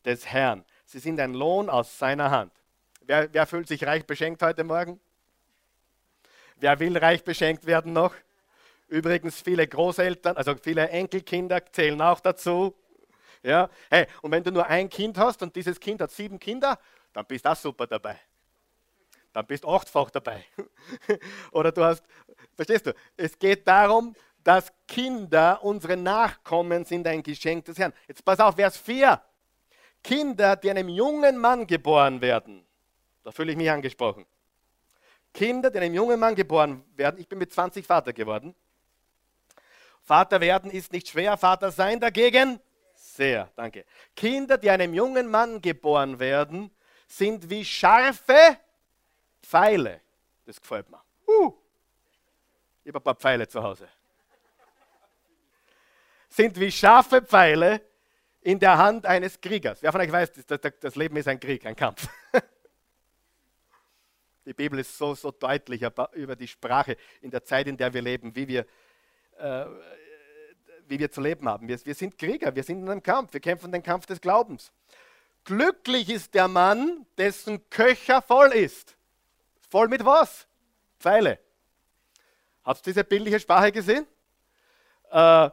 [0.06, 0.64] des Herrn.
[0.86, 2.54] Sie sind ein Lohn aus seiner Hand.
[3.02, 5.00] Wer, wer fühlt sich reich beschenkt heute Morgen?
[6.60, 8.14] Wer will reich beschenkt werden noch?
[8.88, 12.76] Übrigens, viele Großeltern, also viele Enkelkinder zählen auch dazu.
[13.44, 16.78] Ja, hey, und wenn du nur ein Kind hast und dieses Kind hat sieben Kinder,
[17.14, 18.20] dann bist du auch super dabei.
[19.32, 20.44] Dann bist du achtfach dabei.
[21.52, 22.04] Oder du hast
[22.60, 22.94] Verstehst du?
[23.16, 27.94] Es geht darum, dass Kinder, unsere Nachkommen, sind ein Geschenk des Herrn.
[28.06, 29.22] Jetzt pass auf, Vers 4.
[30.04, 32.66] Kinder, die einem jungen Mann geboren werden.
[33.24, 34.26] Da fühle ich mich angesprochen.
[35.34, 37.20] Kinder, die einem jungen Mann geboren werden.
[37.20, 38.56] Ich bin mit 20 Vater geworden.
[40.04, 42.60] Vater werden ist nicht schwer, Vater sein dagegen
[43.20, 43.86] sehr, danke.
[44.16, 46.72] Kinder, die einem jungen Mann geboren werden,
[47.06, 48.58] sind wie scharfe
[49.42, 50.00] Pfeile.
[50.46, 51.02] Das gefällt mir.
[51.28, 51.54] Uh.
[52.84, 53.90] Ich habe ein paar Pfeile zu Hause.
[56.30, 57.82] Sind wie scharfe Pfeile
[58.40, 59.82] in der Hand eines Kriegers.
[59.82, 60.32] Wer von euch weiß,
[60.80, 62.08] das Leben ist ein Krieg, ein Kampf.
[64.50, 68.02] Die Bibel ist so, so deutlich über die Sprache in der Zeit, in der wir
[68.02, 68.66] leben, wie wir,
[69.38, 69.66] äh,
[70.88, 71.68] wie wir zu leben haben.
[71.68, 74.72] Wir, wir sind Krieger, wir sind in einem Kampf, wir kämpfen den Kampf des Glaubens.
[75.44, 78.98] Glücklich ist der Mann, dessen Köcher voll ist.
[79.70, 80.48] Voll mit was?
[81.00, 81.38] Pfeile.
[82.64, 84.08] Habt ihr diese bildliche Sprache gesehen?
[85.12, 85.52] Äh,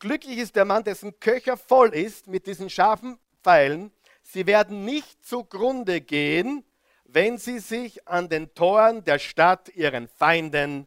[0.00, 3.92] glücklich ist der Mann, dessen Köcher voll ist mit diesen scharfen Pfeilen.
[4.24, 6.64] Sie werden nicht zugrunde gehen,
[7.08, 10.86] wenn sie sich an den Toren der Stadt ihren Feinden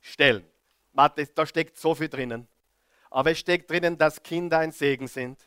[0.00, 0.44] stellen.
[0.92, 2.48] Mathe, da steckt so viel drinnen.
[3.10, 5.38] Aber es steckt drinnen, dass Kinder ein Segen sind.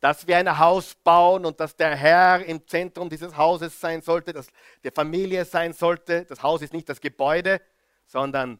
[0.00, 4.32] Dass wir ein Haus bauen und dass der Herr im Zentrum dieses Hauses sein sollte,
[4.32, 4.48] dass
[4.82, 6.24] der Familie sein sollte.
[6.24, 7.60] Das Haus ist nicht das Gebäude,
[8.06, 8.58] sondern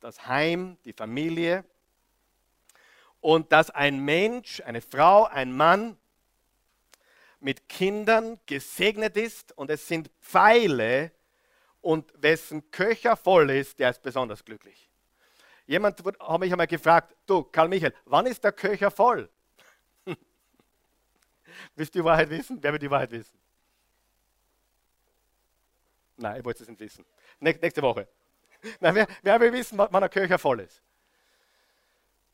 [0.00, 1.64] das Heim, die Familie.
[3.20, 5.96] Und dass ein Mensch, eine Frau, ein Mann
[7.46, 11.12] mit Kindern gesegnet ist und es sind Pfeile
[11.80, 14.90] und wessen Köcher voll ist, der ist besonders glücklich.
[15.64, 19.30] Jemand hat mich einmal gefragt, du Karl Michael, wann ist der Köcher voll?
[21.76, 22.58] Willst du die Wahrheit wissen?
[22.60, 23.38] Wer will die Wahrheit wissen?
[26.16, 27.04] Nein, ich wollte es nicht wissen.
[27.38, 28.08] Nächste Woche.
[28.80, 30.82] Nein, wer, wer will wissen, wann der Köcher voll ist?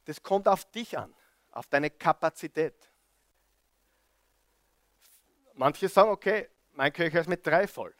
[0.07, 1.14] Das kommt auf dich an,
[1.51, 2.91] auf deine Kapazität.
[5.62, 7.94] Manche sagen, okay, mein Köcher ist mit drei voll.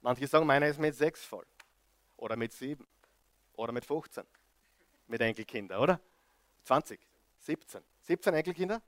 [0.00, 1.46] Manche sagen, meiner ist mit sechs voll.
[2.16, 2.84] Oder mit sieben.
[3.52, 4.24] Oder mit 15.
[5.06, 6.00] Mit Enkelkinder, oder?
[6.64, 6.98] 20,
[7.38, 7.80] 17.
[8.02, 8.82] 17 Enkelkinder?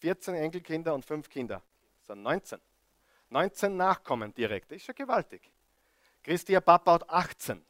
[0.00, 1.62] 14 Enkelkinder und 5 Kinder.
[1.98, 2.60] Das sind 19.
[3.28, 4.72] 19 Nachkommen direkt.
[4.72, 5.52] Das ist schon gewaltig.
[6.20, 7.64] Christi, ihr Papa hat 18.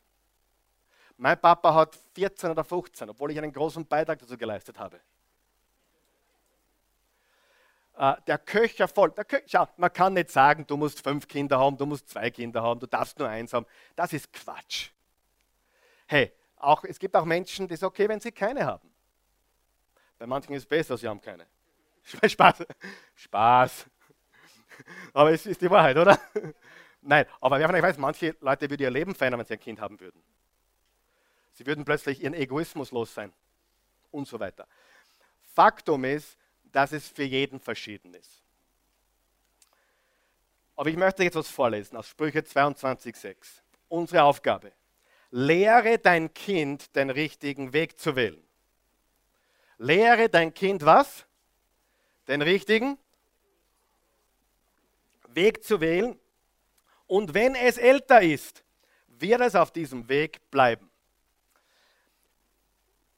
[1.18, 5.02] Mein Papa hat 14 oder 15, obwohl ich einen großen Beitrag dazu geleistet habe.
[8.00, 9.10] Äh, der Köcher voll.
[9.10, 12.30] Der Köcher, schau, man kann nicht sagen, du musst fünf Kinder haben, du musst zwei
[12.30, 13.66] Kinder haben, du darfst nur eins haben.
[13.94, 14.88] Das ist Quatsch.
[16.06, 18.90] Hey, auch, es gibt auch Menschen, die ist okay, wenn sie keine haben.
[20.18, 21.46] Bei manchen ist es besser, sie haben keine.
[22.26, 22.64] Spaß.
[23.16, 23.86] Spaß.
[25.12, 26.18] Aber es ist die Wahrheit, oder?
[27.02, 29.60] Nein, aber wer von euch weiß, manche Leute würden ihr Leben verändern, wenn sie ein
[29.60, 30.22] Kind haben würden.
[31.52, 33.30] Sie würden plötzlich ihren Egoismus los sein
[34.10, 34.66] und so weiter.
[35.52, 36.38] Faktum ist,
[36.72, 38.42] dass es für jeden verschieden ist.
[40.76, 43.36] Aber ich möchte jetzt was vorlesen aus Sprüche 22,6.
[43.88, 44.72] Unsere Aufgabe.
[45.30, 48.42] Lehre dein Kind, den richtigen Weg zu wählen.
[49.78, 51.26] Lehre dein Kind was?
[52.28, 52.98] Den richtigen
[55.28, 56.18] Weg zu wählen.
[57.06, 58.64] Und wenn es älter ist,
[59.08, 60.90] wird es auf diesem Weg bleiben.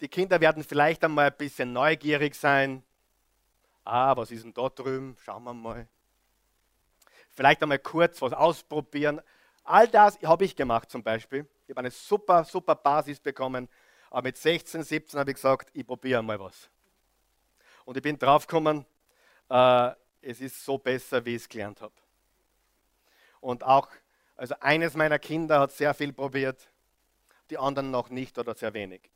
[0.01, 2.83] Die Kinder werden vielleicht einmal ein bisschen neugierig sein,
[3.85, 5.17] Ah, was ist denn da drüben?
[5.25, 5.89] Schauen wir mal.
[7.31, 9.21] Vielleicht einmal kurz was ausprobieren.
[9.65, 11.49] All das habe ich gemacht zum Beispiel.
[11.65, 13.69] Ich habe eine super, super Basis bekommen.
[14.11, 16.69] Aber mit 16, 17 habe ich gesagt, ich probiere mal was.
[17.85, 18.85] Und ich bin draufgekommen,
[19.49, 19.91] äh,
[20.21, 21.95] es ist so besser, wie ich es gelernt habe.
[23.41, 23.89] Und auch,
[24.37, 26.69] also eines meiner Kinder hat sehr viel probiert,
[27.51, 29.11] die anderen noch nicht oder sehr wenig.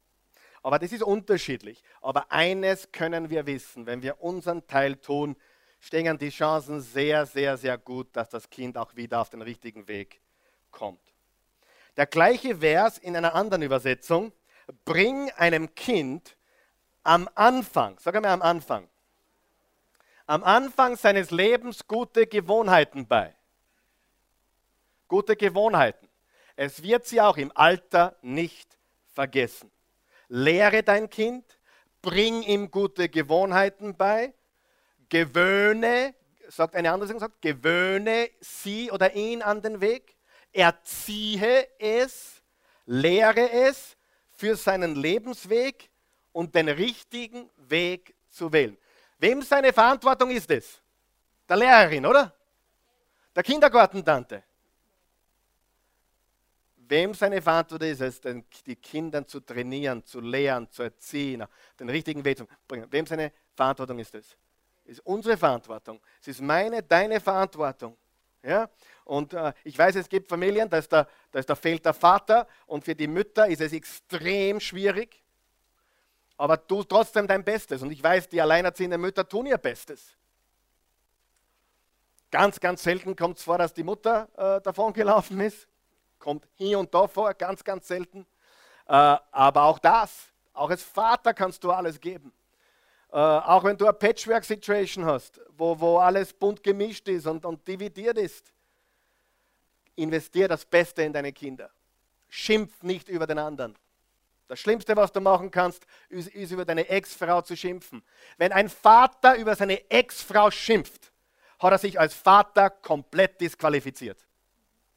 [0.67, 1.81] Aber das ist unterschiedlich.
[2.01, 5.37] Aber eines können wir wissen, wenn wir unseren Teil tun,
[5.79, 9.87] stehen die Chancen sehr, sehr, sehr gut, dass das Kind auch wieder auf den richtigen
[9.87, 10.21] Weg
[10.73, 10.99] kommt.
[11.97, 14.33] Der gleiche Vers in einer anderen Übersetzung,
[14.85, 16.37] bring einem Kind
[17.05, 18.89] am Anfang, sag einmal am Anfang,
[20.27, 23.37] am Anfang seines Lebens gute Gewohnheiten bei.
[25.07, 26.09] Gute Gewohnheiten.
[26.57, 28.77] Es wird sie auch im Alter nicht
[29.15, 29.71] vergessen.
[30.29, 31.45] Lehre dein Kind,
[32.03, 34.35] bring ihm gute Gewohnheiten bei,
[35.09, 36.15] gewöhne,
[36.49, 40.17] sagt eine andere Sache, sagt, gewöhne sie oder ihn an den Weg,
[40.53, 42.43] erziehe es,
[42.87, 43.97] lehre es
[44.37, 45.91] für seinen Lebensweg
[46.33, 48.77] und den richtigen Weg zu wählen.
[49.19, 50.81] Wem seine Verantwortung ist es?
[51.49, 52.35] Der Lehrerin, oder?
[53.35, 54.43] Der Kindergartentante.
[56.89, 58.21] Wem seine Verantwortung ist es,
[58.65, 61.45] die Kinder zu trainieren, zu lehren, zu erziehen,
[61.79, 62.87] den richtigen Weg zu bringen?
[62.91, 64.37] Wem seine Verantwortung ist es?
[64.85, 66.01] Ist unsere Verantwortung.
[66.21, 67.97] Es ist meine, deine Verantwortung.
[68.43, 68.71] Ja?
[69.05, 71.95] Und äh, ich weiß, es gibt Familien, da, ist der, da, ist der, fehlt der
[71.95, 75.23] Vater und für die Mütter ist es extrem schwierig.
[76.37, 77.83] Aber tu trotzdem dein Bestes.
[77.83, 80.17] Und ich weiß, die alleinerziehenden Mütter tun ihr Bestes.
[82.31, 85.67] Ganz, ganz selten kommt es vor, dass die Mutter äh, davon gelaufen ist.
[86.27, 88.27] Kommt hier und da vor, ganz, ganz selten.
[88.89, 92.33] Äh, aber auch das, auch als Vater kannst du alles geben.
[93.13, 97.69] Äh, auch wenn du eine Patchwork-Situation hast, wo, wo alles bunt gemischt ist und, und
[97.69, 98.53] dividiert ist,
[99.95, 101.71] investier das Beste in deine Kinder.
[102.29, 103.77] Schimpf nicht über den anderen.
[104.49, 108.03] Das Schlimmste, was du machen kannst, ist, ist über deine Ex-Frau zu schimpfen.
[108.37, 111.13] Wenn ein Vater über seine Ex-Frau schimpft,
[111.61, 114.19] hat er sich als Vater komplett disqualifiziert.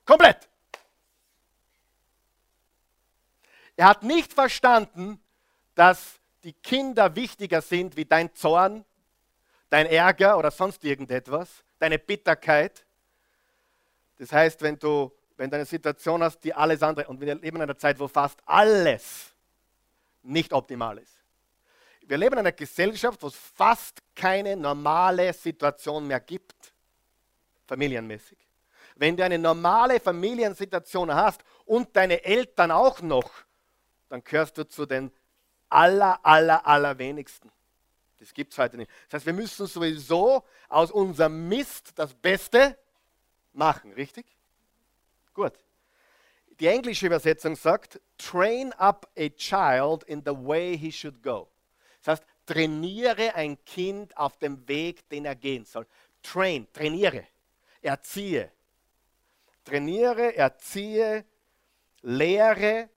[0.05, 0.48] Komplett.
[3.79, 5.23] Er hat nicht verstanden,
[5.73, 8.83] dass die Kinder wichtiger sind wie dein Zorn,
[9.69, 11.47] dein Ärger oder sonst irgendetwas,
[11.79, 12.85] deine Bitterkeit.
[14.17, 17.55] Das heißt, wenn du, wenn du eine Situation hast, die alles andere, und wir leben
[17.55, 19.31] in einer Zeit, wo fast alles
[20.23, 21.15] nicht optimal ist.
[22.01, 26.73] Wir leben in einer Gesellschaft, wo es fast keine normale Situation mehr gibt,
[27.65, 28.39] familienmäßig.
[28.97, 33.31] Wenn du eine normale Familiensituation hast und deine Eltern auch noch,
[34.09, 35.11] dann gehörst du zu den
[35.69, 37.51] aller, aller, allerwenigsten.
[38.19, 38.91] Das gibt es heute nicht.
[39.07, 42.77] Das heißt, wir müssen sowieso aus unserem Mist das Beste
[43.53, 44.25] machen, richtig?
[45.33, 45.53] Gut.
[46.59, 51.47] Die englische Übersetzung sagt, train up a child in the way he should go.
[52.03, 55.87] Das heißt, trainiere ein Kind auf dem Weg, den er gehen soll.
[56.21, 57.25] Train, trainiere,
[57.81, 58.51] erziehe.
[59.63, 61.23] Trainiere, erziehe,
[62.01, 62.89] lehre,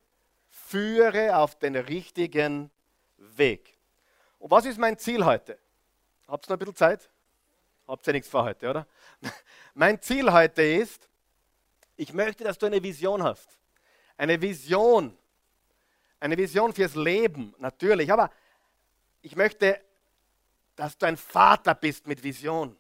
[0.73, 2.71] führe auf den richtigen
[3.19, 3.77] Weg.
[4.39, 5.59] Und was ist mein Ziel heute?
[6.27, 7.11] Habt ihr noch ein bisschen Zeit?
[7.87, 8.87] Habt ihr nichts vor heute, oder?
[9.75, 11.11] mein Ziel heute ist,
[11.97, 13.51] ich möchte, dass du eine Vision hast.
[14.17, 15.15] Eine Vision.
[16.19, 18.11] Eine Vision fürs Leben, natürlich.
[18.11, 18.31] Aber
[19.21, 19.79] ich möchte,
[20.75, 22.75] dass du ein Vater bist mit Vision.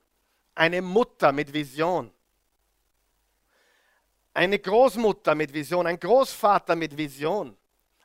[0.54, 2.10] Eine Mutter mit Vision.
[4.32, 5.86] Eine Großmutter mit Vision.
[5.86, 7.54] Ein Großvater mit Vision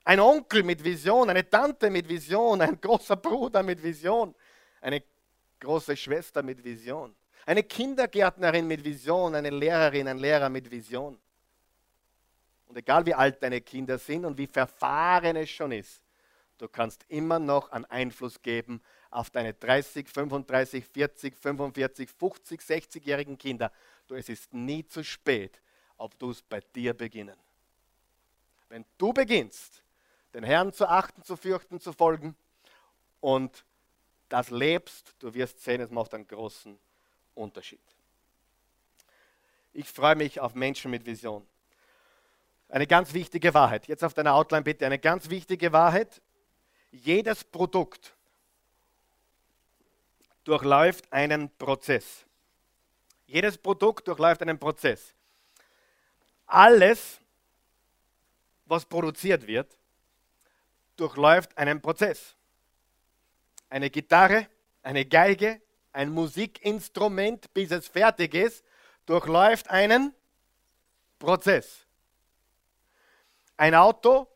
[0.08, 4.34] ein Onkel mit Vision, eine Tante mit Vision, ein großer Bruder mit Vision,
[4.80, 5.04] eine
[5.60, 7.14] große Schwester mit Vision,
[7.46, 11.20] eine Kindergärtnerin mit Vision, eine Lehrerin, ein Lehrer mit Vision.
[12.68, 16.02] Und egal wie alt deine Kinder sind und wie verfahren es schon ist,
[16.58, 23.38] du kannst immer noch einen Einfluss geben auf deine 30, 35, 40, 45, 50, 60-jährigen
[23.38, 23.74] Kinder.
[24.08, 25.62] Du, es ist nie zu spät,
[25.98, 27.36] ob du es bei dir beginnen.
[28.70, 29.84] Wenn du beginnst,
[30.38, 32.36] den Herrn zu achten, zu fürchten, zu folgen
[33.22, 33.66] und
[34.30, 36.78] das lebst, du wirst sehen, es macht einen großen
[37.34, 37.82] Unterschied.
[39.74, 41.44] Ich freue mich auf Menschen mit Vision.
[42.70, 43.88] Eine ganz wichtige Wahrheit.
[43.88, 44.86] Jetzt auf deiner Outline bitte.
[44.86, 46.22] Eine ganz wichtige Wahrheit.
[46.92, 48.14] Jedes Produkt
[50.44, 52.26] durchläuft einen Prozess.
[53.26, 55.16] Jedes Produkt durchläuft einen Prozess.
[56.46, 57.22] Alles,
[58.66, 59.76] was produziert wird,
[60.98, 62.36] durchläuft einen Prozess.
[63.70, 64.48] Eine Gitarre,
[64.84, 65.62] eine Geige,
[65.94, 68.64] ein Musikinstrument, bis es fertig ist,
[69.06, 70.14] durchläuft einen
[71.18, 71.86] Prozess.
[73.56, 74.28] Ein Auto,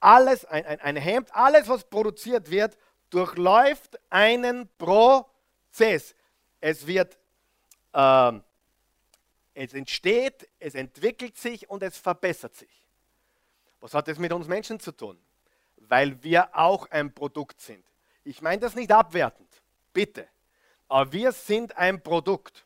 [0.00, 2.78] alles, ein, ein, ein Hemd, alles, was produziert wird,
[3.10, 6.14] durchläuft einen Prozess.
[6.60, 7.18] Es wird,
[7.92, 8.32] äh,
[9.54, 12.83] es entsteht, es entwickelt sich und es verbessert sich.
[13.84, 15.18] Was hat das mit uns Menschen zu tun?
[15.76, 17.84] Weil wir auch ein Produkt sind.
[18.22, 20.26] Ich meine das nicht abwertend, bitte.
[20.88, 22.64] Aber wir sind ein Produkt.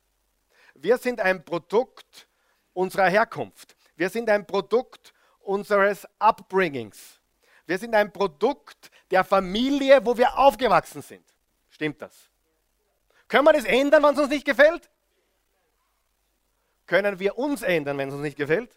[0.77, 2.29] Wir sind ein Produkt
[2.73, 3.75] unserer Herkunft.
[3.97, 7.19] Wir sind ein Produkt unseres Upbringings.
[7.67, 11.27] Wir sind ein Produkt der Familie, wo wir aufgewachsen sind.
[11.69, 12.15] Stimmt das?
[13.27, 14.89] Können wir das ändern, wenn es uns nicht gefällt?
[16.87, 18.71] Können wir uns ändern, wenn es uns nicht gefällt?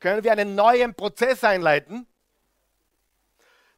[0.00, 2.06] Können wir einen neuen Prozess einleiten?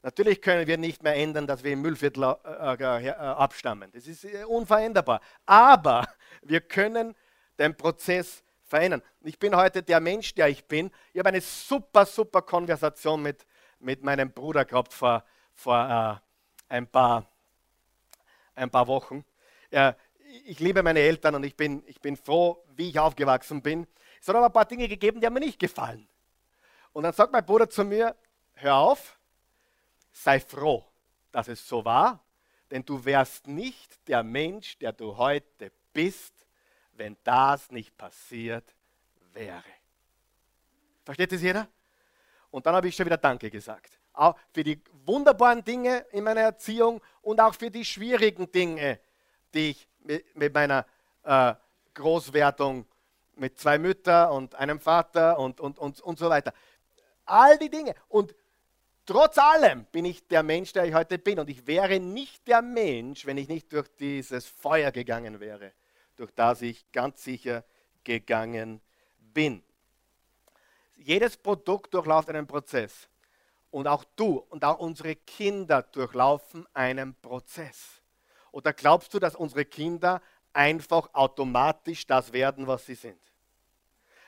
[0.03, 3.91] Natürlich können wir nicht mehr ändern, dass wir im Müllviertel äh, äh, äh, abstammen.
[3.93, 5.21] Das ist unveränderbar.
[5.45, 6.07] Aber
[6.43, 7.15] wir können
[7.59, 9.03] den Prozess verändern.
[9.23, 10.91] Ich bin heute der Mensch, der ich bin.
[11.13, 13.45] Ich habe eine super, super Konversation mit,
[13.79, 16.21] mit meinem Bruder gehabt vor, vor
[16.71, 17.27] äh, ein, paar,
[18.55, 19.25] ein paar Wochen.
[19.71, 19.97] Ja,
[20.47, 23.87] ich liebe meine Eltern und ich bin, ich bin froh, wie ich aufgewachsen bin.
[24.21, 26.07] Es hat aber ein paar Dinge gegeben, die haben mir nicht gefallen.
[26.93, 28.17] Und dann sagt mein Bruder zu mir,
[28.55, 29.19] hör auf,
[30.13, 30.85] sei froh,
[31.31, 32.23] dass es so war,
[32.71, 36.35] denn du wärst nicht der Mensch, der du heute bist,
[36.93, 38.75] wenn das nicht passiert
[39.33, 39.65] wäre.
[41.05, 41.67] Versteht es jeder?
[42.51, 43.99] Und dann habe ich schon wieder Danke gesagt.
[44.13, 49.01] Auch für die wunderbaren Dinge in meiner Erziehung und auch für die schwierigen Dinge,
[49.55, 49.89] die ich
[50.35, 50.85] mit meiner
[51.23, 51.55] äh,
[51.95, 52.87] Großwertung
[53.37, 56.53] mit zwei Müttern und einem Vater und, und, und, und so weiter.
[57.31, 57.95] All die Dinge.
[58.09, 58.35] Und
[59.07, 61.39] trotz allem bin ich der Mensch, der ich heute bin.
[61.39, 65.73] Und ich wäre nicht der Mensch, wenn ich nicht durch dieses Feuer gegangen wäre,
[66.17, 67.65] durch das ich ganz sicher
[68.03, 68.81] gegangen
[69.19, 69.63] bin.
[70.97, 73.09] Jedes Produkt durchläuft einen Prozess.
[73.71, 78.03] Und auch du und auch unsere Kinder durchlaufen einen Prozess.
[78.51, 80.21] Oder glaubst du, dass unsere Kinder
[80.53, 83.30] einfach automatisch das werden, was sie sind?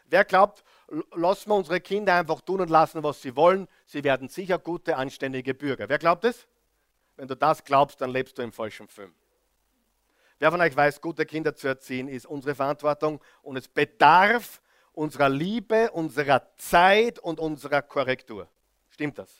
[0.07, 0.64] Wer glaubt,
[1.14, 4.96] lassen wir unsere Kinder einfach tun und lassen, was sie wollen, sie werden sicher gute,
[4.96, 5.88] anständige Bürger.
[5.88, 6.46] Wer glaubt es?
[7.16, 9.14] Wenn du das glaubst, dann lebst du im falschen Film.
[10.38, 14.61] Wer von euch weiß, gute Kinder zu erziehen, ist unsere Verantwortung und es bedarf
[14.92, 18.48] unserer Liebe, unserer Zeit und unserer Korrektur.
[18.90, 19.30] Stimmt das?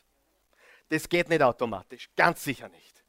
[0.89, 3.03] Das geht nicht automatisch, ganz sicher nicht.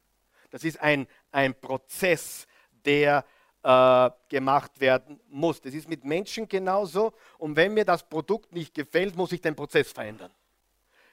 [0.49, 2.47] Das ist ein, ein Prozess,
[2.85, 3.25] der
[3.63, 5.61] äh, gemacht werden muss.
[5.61, 7.13] Das ist mit Menschen genauso.
[7.37, 10.31] Und wenn mir das Produkt nicht gefällt, muss ich den Prozess verändern.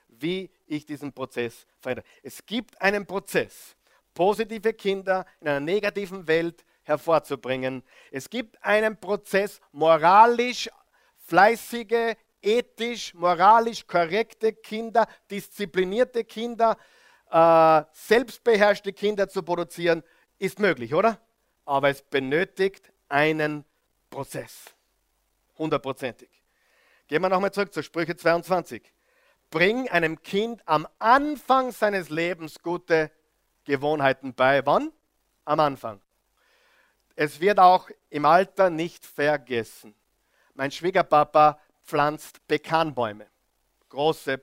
[0.08, 2.04] Wie ich diesen Prozess verändere.
[2.22, 3.76] Es gibt einen Prozess,
[4.12, 7.82] positive Kinder in einer negativen Welt hervorzubringen.
[8.10, 10.68] Es gibt einen Prozess, moralisch
[11.26, 16.76] fleißige, ethisch, moralisch korrekte Kinder, disziplinierte Kinder,
[17.30, 20.02] äh, selbstbeherrschte Kinder zu produzieren,
[20.38, 21.20] ist möglich, oder?
[21.64, 23.64] Aber es benötigt einen
[24.08, 24.74] Prozess.
[25.58, 26.30] Hundertprozentig.
[27.06, 28.82] Gehen wir nochmal zurück zu Sprüche 22.
[29.50, 33.10] Bring einem Kind am Anfang seines Lebens gute
[33.64, 34.64] Gewohnheiten bei.
[34.64, 34.92] Wann?
[35.44, 36.00] Am Anfang.
[37.16, 39.94] Es wird auch im Alter nicht vergessen.
[40.54, 43.26] Mein Schwiegerpapa pflanzt Pekanbäume.
[43.88, 44.40] Große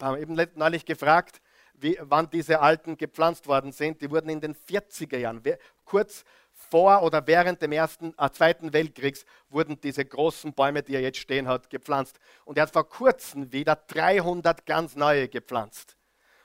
[0.00, 1.40] haben eben neulich gefragt,
[1.74, 4.00] wie, wann diese alten gepflanzt worden sind.
[4.00, 5.42] Die wurden in den 40er Jahren,
[5.84, 6.24] kurz
[6.56, 11.18] vor oder während dem ersten, äh, Zweiten Weltkriegs, wurden diese großen Bäume, die er jetzt
[11.18, 12.18] stehen hat, gepflanzt.
[12.44, 15.96] Und er hat vor kurzem wieder 300 ganz neue gepflanzt.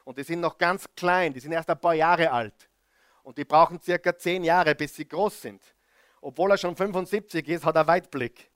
[0.03, 2.69] Und die sind noch ganz klein, die sind erst ein paar Jahre alt.
[3.23, 5.61] Und die brauchen circa 10 Jahre, bis sie groß sind.
[6.19, 8.51] Obwohl er schon 75 ist, hat er Weitblick.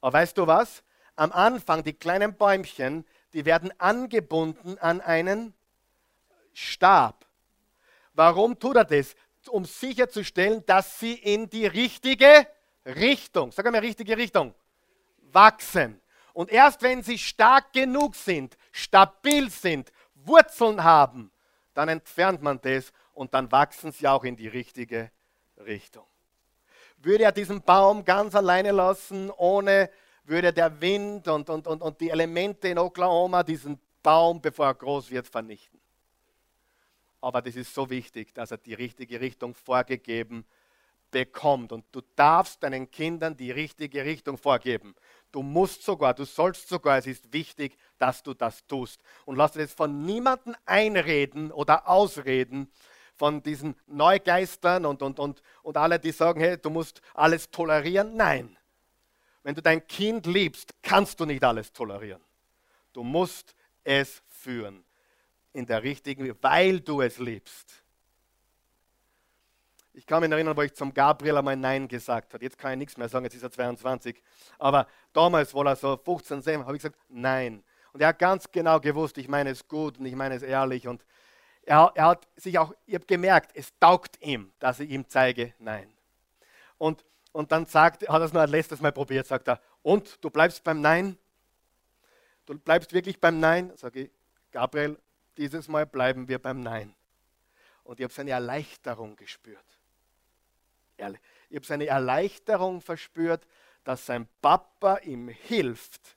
[0.00, 0.82] Aber weißt du was?
[1.16, 5.54] Am Anfang, die kleinen Bäumchen, die werden angebunden an einen
[6.52, 7.26] Stab.
[8.12, 9.16] Warum tut er das?
[9.48, 12.46] Um sicherzustellen, dass sie in die richtige
[12.86, 14.54] Richtung, sag mal richtige Richtung,
[15.32, 16.00] wachsen.
[16.32, 21.30] Und erst wenn sie stark genug sind, stabil sind, Wurzeln haben,
[21.74, 25.10] dann entfernt man das und dann wachsen sie auch in die richtige
[25.58, 26.06] Richtung.
[26.98, 29.90] Würde er diesen Baum ganz alleine lassen, ohne
[30.24, 34.74] würde der Wind und, und, und, und die Elemente in Oklahoma diesen Baum, bevor er
[34.74, 35.80] groß wird, vernichten.
[37.24, 40.44] Aber das ist so wichtig, dass er die richtige Richtung vorgegeben
[41.10, 41.72] bekommt.
[41.72, 44.94] Und du darfst deinen Kindern die richtige Richtung vorgeben.
[45.32, 49.00] Du musst sogar, du sollst sogar, es ist wichtig, dass du das tust.
[49.24, 52.70] Und lass dir das von niemandem einreden oder ausreden,
[53.14, 58.16] von diesen Neugeistern und, und, und, und alle, die sagen, hey, du musst alles tolerieren.
[58.16, 58.54] Nein.
[59.42, 62.20] Wenn du dein Kind liebst, kannst du nicht alles tolerieren.
[62.92, 64.84] Du musst es führen
[65.54, 67.82] in der richtigen, weil du es liebst.
[69.94, 72.44] Ich kann mich erinnern, wo ich zum Gabriel einmal Nein gesagt habe.
[72.44, 74.20] Jetzt kann ich nichts mehr sagen, jetzt ist er 22.
[74.58, 77.62] Aber damals, wo er so 15, 17, habe ich gesagt Nein.
[77.92, 80.88] Und er hat ganz genau gewusst, ich meine es gut und ich meine es ehrlich.
[80.88, 81.04] Und
[81.62, 85.54] er, er hat sich auch, ich habe gemerkt, es taugt ihm, dass ich ihm zeige,
[85.60, 85.88] nein.
[86.76, 90.22] Und, und dann sagt, hat er es nur ein letztes Mal probiert, sagt er, und
[90.24, 91.16] du bleibst beim Nein?
[92.46, 93.72] Du bleibst wirklich beim Nein?
[93.76, 94.10] Sage ich,
[94.50, 94.98] Gabriel,
[95.36, 96.94] dieses Mal bleiben wir beim Nein.
[97.82, 99.64] Und ich habe seine Erleichterung gespürt.
[100.96, 103.46] Ich habe seine Erleichterung verspürt,
[103.82, 106.16] dass sein Papa ihm hilft,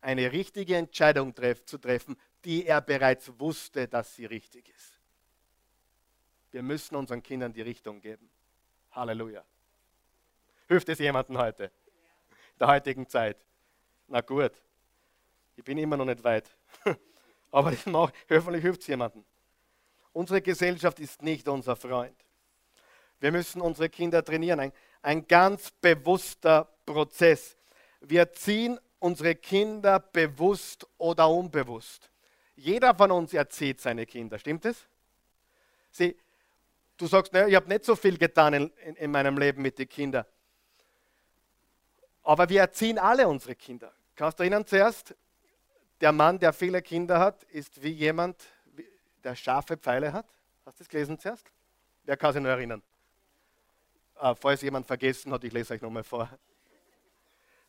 [0.00, 5.00] eine richtige Entscheidung treff, zu treffen, die er bereits wusste, dass sie richtig ist.
[6.52, 8.30] Wir müssen unseren Kindern die Richtung geben.
[8.92, 9.42] Halleluja.
[10.68, 11.64] Hilft es jemandem heute?
[11.64, 13.38] In der heutigen Zeit?
[14.06, 14.52] Na gut,
[15.56, 16.54] ich bin immer noch nicht weit.
[17.54, 19.24] Aber hoffentlich hilft es jemandem.
[20.12, 22.16] Unsere Gesellschaft ist nicht unser Freund.
[23.20, 24.58] Wir müssen unsere Kinder trainieren.
[24.58, 27.56] Ein, ein ganz bewusster Prozess.
[28.00, 32.10] Wir ziehen unsere Kinder bewusst oder unbewusst.
[32.56, 34.88] Jeder von uns erzieht seine Kinder, stimmt es?
[35.92, 36.16] Sie,
[36.96, 39.78] du sagst, naja, ich habe nicht so viel getan in, in, in meinem Leben mit
[39.78, 40.24] den Kindern.
[42.24, 43.92] Aber wir erziehen alle unsere Kinder.
[44.16, 45.14] Kannst du erinnern zuerst,
[46.00, 48.42] der Mann, der viele Kinder hat, ist wie jemand,
[49.22, 50.26] der scharfe Pfeile hat.
[50.64, 51.50] Hast du das gelesen zuerst?
[52.04, 52.82] Wer kann sich noch erinnern?
[54.16, 56.28] Ah, falls jemand vergessen hat, ich lese euch nochmal vor.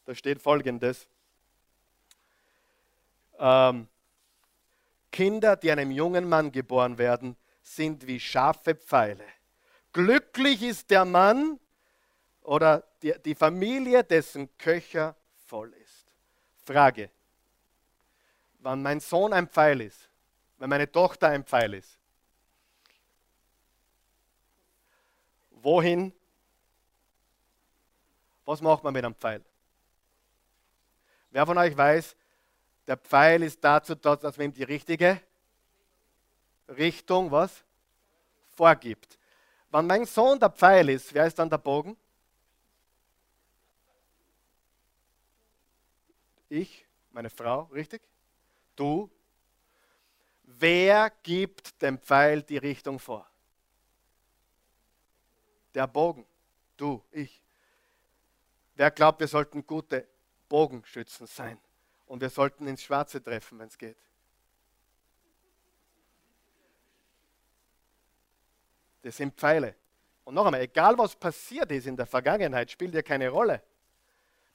[0.05, 1.07] Da steht folgendes.
[3.39, 3.87] Ähm,
[5.11, 9.25] Kinder, die einem jungen Mann geboren werden, sind wie scharfe Pfeile.
[9.93, 11.59] Glücklich ist der Mann
[12.41, 15.15] oder die, die Familie, dessen Köcher
[15.47, 16.13] voll ist.
[16.65, 17.09] Frage.
[18.65, 20.09] Wann mein Sohn ein Pfeil ist,
[20.57, 21.99] wenn meine Tochter ein Pfeil ist,
[25.51, 26.11] wohin
[28.43, 29.45] was macht man mit einem Pfeil?
[31.29, 32.15] Wer von euch weiß,
[32.87, 35.21] der Pfeil ist dazu da, dass man ihm die richtige
[36.67, 37.63] Richtung was
[38.55, 39.19] vorgibt.
[39.69, 41.95] Wenn mein Sohn der Pfeil ist, wer ist dann der Bogen?
[46.49, 48.01] Ich, meine Frau, richtig?
[48.75, 49.09] Du.
[50.43, 53.27] Wer gibt dem Pfeil die Richtung vor?
[55.73, 56.25] Der Bogen.
[56.77, 57.41] Du, ich.
[58.75, 60.07] Wer glaubt, wir sollten gute
[60.49, 61.59] Bogenschützen sein
[62.05, 63.97] und wir sollten ins Schwarze treffen, wenn es geht?
[69.01, 69.75] Das sind Pfeile.
[70.23, 73.61] Und noch einmal, egal was passiert ist in der Vergangenheit, spielt ja keine Rolle.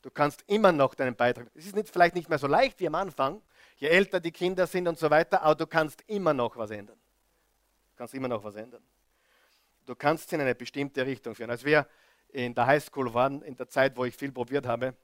[0.02, 1.48] Du kannst immer noch deinen Beitrag.
[1.54, 3.40] Es ist nicht, vielleicht nicht mehr so leicht wie am Anfang,
[3.80, 6.98] je älter die Kinder sind und so weiter, aber du kannst immer noch was ändern.
[7.90, 8.82] Du kannst immer noch was ändern.
[9.86, 11.50] Du kannst sie in eine bestimmte Richtung führen.
[11.50, 11.86] Als wir
[12.28, 14.94] in der Highschool waren, in der Zeit, wo ich viel probiert habe,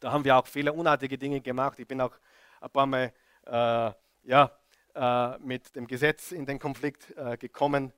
[0.00, 1.78] da haben wir auch viele unartige Dinge gemacht.
[1.78, 2.12] Ich bin auch
[2.60, 3.12] ein paar Mal
[3.46, 3.92] äh,
[4.24, 4.50] ja,
[4.94, 7.92] äh, mit dem Gesetz in den Konflikt äh, gekommen, ein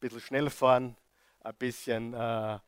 [0.00, 0.96] bisschen schnell fahren,
[1.40, 2.60] ein bisschen äh, ein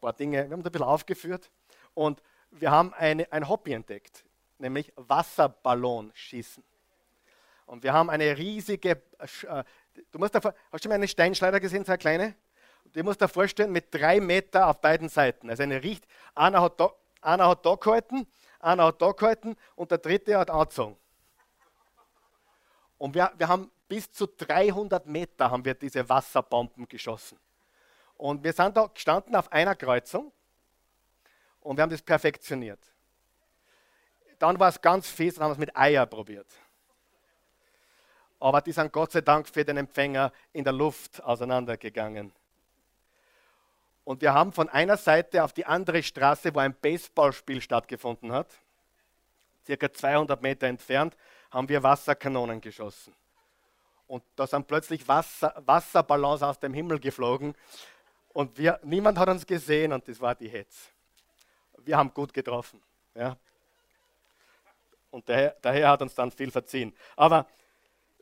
[0.00, 1.50] paar Dinge, wir haben das ein bisschen aufgeführt
[1.94, 4.24] und wir haben eine, ein Hobby entdeckt,
[4.60, 6.64] nämlich Wasserballonschießen.
[7.66, 9.64] Und wir haben eine riesige, äh,
[10.10, 10.40] du musst da,
[10.72, 12.34] hast du mal eine Steinschleuder gesehen, so eine kleine?
[12.92, 15.48] Du musst dir vorstellen, mit drei Meter auf beiden Seiten.
[15.50, 16.04] Also eine Richt
[16.34, 18.26] einer, hat da, einer hat da gehalten,
[18.58, 20.96] einer hat da gehalten und der dritte hat angezogen.
[22.98, 27.38] Und wir, wir haben bis zu 300 Meter haben wir diese Wasserbomben geschossen.
[28.16, 30.32] Und wir sind da gestanden auf einer Kreuzung
[31.60, 32.89] und wir haben das perfektioniert.
[34.40, 36.48] Dann war es ganz fies, dann haben wir es mit Eier probiert.
[38.40, 42.32] Aber die sind Gott sei Dank für den Empfänger in der Luft auseinandergegangen.
[44.02, 48.48] Und wir haben von einer Seite auf die andere Straße, wo ein Baseballspiel stattgefunden hat,
[49.66, 51.18] circa 200 Meter entfernt,
[51.50, 53.14] haben wir Wasserkanonen geschossen.
[54.06, 57.54] Und da sind plötzlich Wasser, Wasserballons aus dem Himmel geflogen.
[58.32, 60.88] Und wir, niemand hat uns gesehen und das war die Hetz.
[61.84, 62.80] Wir haben gut getroffen.
[63.14, 63.36] Ja.
[65.10, 66.94] Und der, der Herr hat uns dann viel verziehen.
[67.16, 67.46] Aber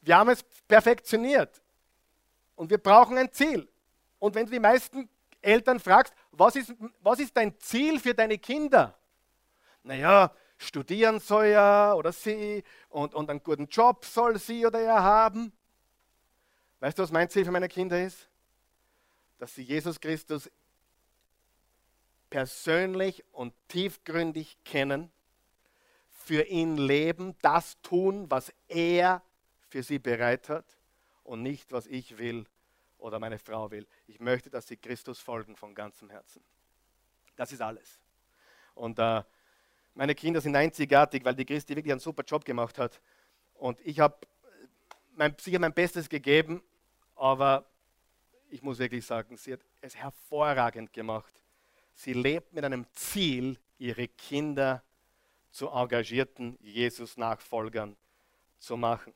[0.01, 1.61] wir haben es perfektioniert.
[2.57, 3.69] Und wir brauchen ein Ziel.
[4.19, 5.09] Und wenn die meisten
[5.41, 8.99] Eltern fragst, was ist, was ist dein Ziel für deine Kinder?
[9.83, 15.03] Naja, studieren soll er oder sie und, und einen guten Job soll sie oder er
[15.03, 15.53] haben.
[16.81, 18.29] Weißt du, was mein Ziel für meine Kinder ist?
[19.39, 20.51] Dass sie Jesus Christus
[22.29, 25.11] persönlich und tiefgründig kennen,
[26.29, 29.23] für ihn leben, das tun, was er
[29.71, 30.67] für sie bereit hat
[31.25, 32.45] und nicht, was ich will
[32.99, 33.87] oder meine Frau will.
[34.07, 36.45] Ich möchte, dass sie Christus folgen von ganzem Herzen.
[37.35, 37.99] Das ist alles.
[38.75, 39.23] Und äh,
[39.95, 43.01] meine Kinder sind einzigartig, weil die Christi wirklich einen super Job gemacht hat.
[43.55, 44.19] Und ich habe
[45.15, 46.63] mein, sicher mein Bestes gegeben,
[47.17, 47.65] aber
[48.51, 51.33] ich muss wirklich sagen, sie hat es hervorragend gemacht.
[51.95, 54.83] Sie lebt mit einem Ziel, ihre Kinder
[55.59, 57.97] zu engagierten Jesus-Nachfolgern
[58.61, 59.13] zu machen.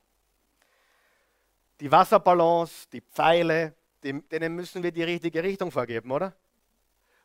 [1.79, 3.73] Die Wasserballons, die Pfeile,
[4.03, 6.35] denen müssen wir die richtige Richtung vorgeben, oder?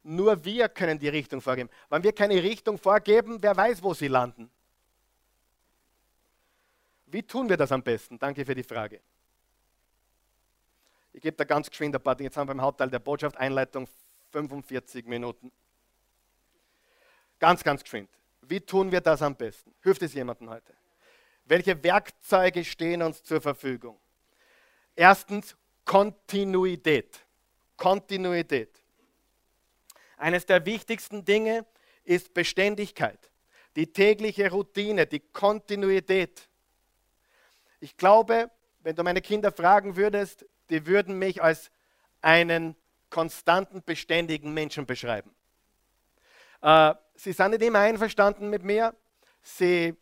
[0.05, 1.69] Nur wir können die Richtung vorgeben.
[1.91, 4.49] Wenn wir keine Richtung vorgeben, wer weiß, wo sie landen.
[7.07, 8.21] Wie tun wir das am besten?
[8.21, 9.01] Danke für die Frage.
[11.13, 12.29] Ich gebe da ganz geschwind ein paar Dinge.
[12.29, 13.89] Jetzt haben wir beim Hauptteil der Botschaft Einleitung
[14.31, 15.51] 45 Minuten.
[17.41, 18.09] Ganz, ganz geschwind.
[18.49, 19.75] Wie tun wir das am besten?
[19.83, 20.73] Hilft es jemandem heute?
[21.45, 24.01] Welche Werkzeuge stehen uns zur Verfügung?
[24.97, 27.21] Erstens Kontinuität.
[27.77, 28.83] Kontinuität.
[30.17, 31.67] Eines der wichtigsten Dinge
[32.05, 33.19] ist Beständigkeit.
[33.77, 36.49] die tägliche Routine, die Kontinuität.
[37.79, 41.71] Ich glaube, wenn du meine Kinder fragen würdest, die würden mich als
[42.21, 42.75] einen
[43.09, 45.33] konstanten, beständigen Menschen beschreiben.
[46.61, 48.95] Äh, sie sind nicht immer einverstanden mit mir.
[49.43, 49.95] Sie,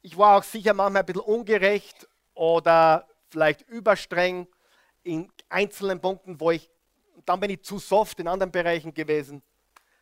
[0.00, 4.46] ich war auch sicher manchmal ein bisschen ungerecht oder vielleicht überstreng
[5.02, 6.70] in einzelnen Punkten, wo ich,
[7.26, 9.42] dann bin ich zu soft in anderen Bereichen gewesen.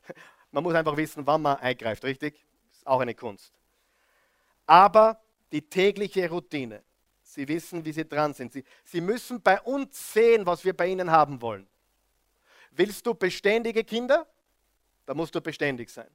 [0.50, 2.44] Man muss einfach wissen, wann man eingreift, richtig?
[2.72, 3.52] Ist auch eine Kunst.
[4.66, 5.20] Aber
[5.52, 6.82] die tägliche Routine,
[7.22, 8.52] Sie wissen, wie Sie dran sind.
[8.52, 11.68] Sie, Sie müssen bei uns sehen, was wir bei Ihnen haben wollen.
[12.72, 14.26] Willst du beständige Kinder?
[15.06, 16.10] Da musst du beständig sein.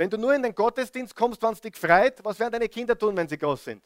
[0.00, 2.98] Wenn du nur in den Gottesdienst kommst, wenn es dich freut, was werden deine Kinder
[2.98, 3.84] tun, wenn sie groß sind?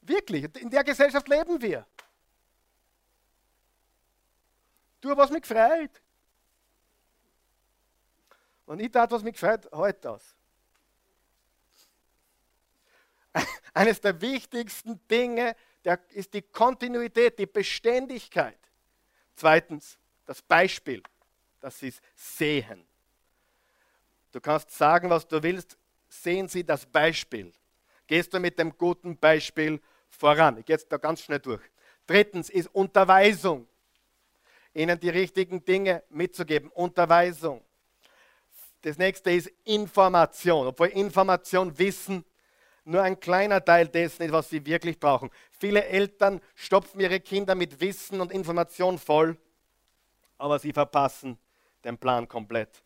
[0.00, 1.86] Wirklich, in der Gesellschaft leben wir.
[5.02, 6.00] Tu, was mich freut.
[8.64, 10.34] Und ich tat, was mich freut, heute halt das.
[13.74, 15.54] Eines der wichtigsten Dinge
[15.84, 18.56] der ist die Kontinuität, die Beständigkeit.
[19.36, 21.02] Zweitens, das Beispiel,
[21.60, 22.84] das ist Sehen.
[24.32, 25.76] Du kannst sagen, was du willst,
[26.08, 27.52] sehen Sie das Beispiel.
[28.06, 30.58] Gehst du mit dem guten Beispiel voran.
[30.58, 31.62] Ich gehe jetzt da ganz schnell durch.
[32.06, 33.66] Drittens ist Unterweisung.
[34.74, 36.70] Ihnen die richtigen Dinge mitzugeben.
[36.70, 37.62] Unterweisung.
[38.80, 40.66] Das nächste ist Information.
[40.66, 42.24] Obwohl Information, Wissen
[42.84, 45.30] nur ein kleiner Teil dessen ist, was sie wirklich brauchen.
[45.52, 49.36] Viele Eltern stopfen ihre Kinder mit Wissen und Information voll,
[50.42, 51.38] aber sie verpassen
[51.84, 52.82] den Plan komplett.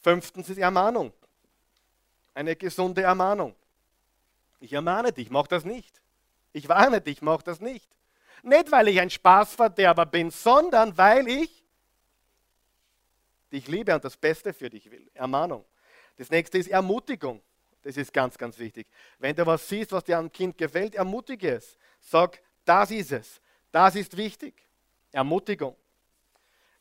[0.00, 1.12] Fünftens ist Ermahnung.
[2.34, 3.56] Eine gesunde Ermahnung.
[4.60, 6.00] Ich ermahne dich, mach das nicht.
[6.52, 7.88] Ich warne dich, mach das nicht.
[8.44, 11.64] Nicht, weil ich ein Spaßverderber bin, sondern weil ich
[13.50, 15.10] dich liebe und das Beste für dich will.
[15.12, 15.64] Ermahnung.
[16.16, 17.42] Das nächste ist Ermutigung.
[17.82, 18.86] Das ist ganz, ganz wichtig.
[19.18, 21.76] Wenn du was siehst, was dir am Kind gefällt, ermutige es.
[22.00, 23.40] Sag, das ist es.
[23.72, 24.54] Das ist wichtig.
[25.10, 25.74] Ermutigung.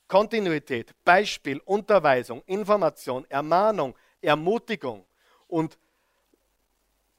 [0.10, 5.06] Kontinuität, Beispiel, Unterweisung, Information, Ermahnung, Ermutigung.
[5.48, 5.78] Und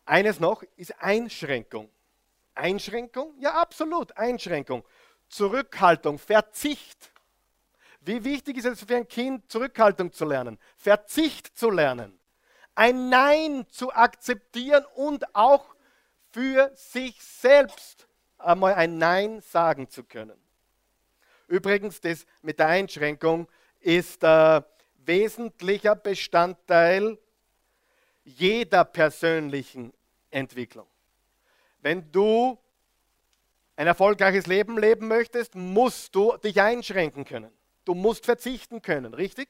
[0.04, 1.88] eines noch ist Einschränkung.
[2.54, 3.32] Einschränkung?
[3.38, 4.84] Ja, absolut, Einschränkung.
[5.30, 7.10] Zurückhaltung, Verzicht.
[8.02, 12.20] Wie wichtig ist es für ein Kind, Zurückhaltung zu lernen, Verzicht zu lernen
[12.80, 15.66] ein Nein zu akzeptieren und auch
[16.30, 20.39] für sich selbst einmal ein Nein sagen zu können.
[21.50, 23.48] Übrigens, das mit der Einschränkung
[23.80, 24.62] ist ein
[24.98, 27.18] wesentlicher Bestandteil
[28.22, 29.92] jeder persönlichen
[30.30, 30.86] Entwicklung.
[31.80, 32.56] Wenn du
[33.74, 37.50] ein erfolgreiches Leben leben möchtest, musst du dich einschränken können.
[37.84, 39.48] Du musst verzichten können, richtig?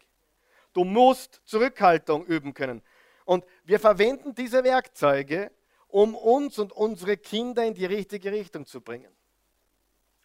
[0.73, 2.81] Du musst Zurückhaltung üben können.
[3.27, 5.53] Und wir verwenden diese Werkzeuge,
[5.89, 9.13] um uns und unsere Kinder in die richtige Richtung zu bringen.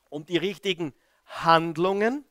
[0.07, 0.93] Um die richtigen
[1.25, 2.25] Handlungen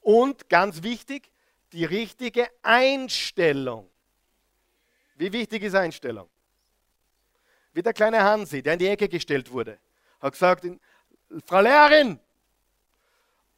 [0.00, 1.30] und ganz wichtig,
[1.72, 3.88] die richtige Einstellung.
[5.16, 6.28] Wie wichtig ist Einstellung?
[7.72, 9.78] Wie der kleine Hansi, der in die Ecke gestellt wurde,
[10.20, 10.66] hat gesagt,
[11.46, 12.20] Frau Lehrerin,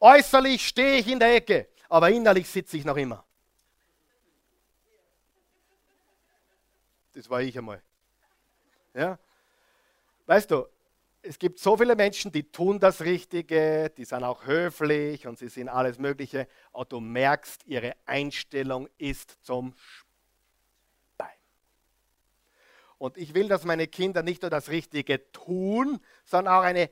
[0.00, 3.24] äußerlich stehe ich in der Ecke, aber innerlich sitze ich noch immer.
[7.14, 7.80] Das war ich einmal.
[8.92, 9.18] Ja?
[10.26, 10.66] Weißt du,
[11.26, 15.48] es gibt so viele Menschen, die tun das Richtige, die sind auch höflich und sie
[15.48, 19.74] sind alles Mögliche, aber du merkst, ihre Einstellung ist zum
[21.16, 21.28] Bein.
[22.98, 26.90] Und ich will, dass meine Kinder nicht nur das Richtige tun, sondern auch eine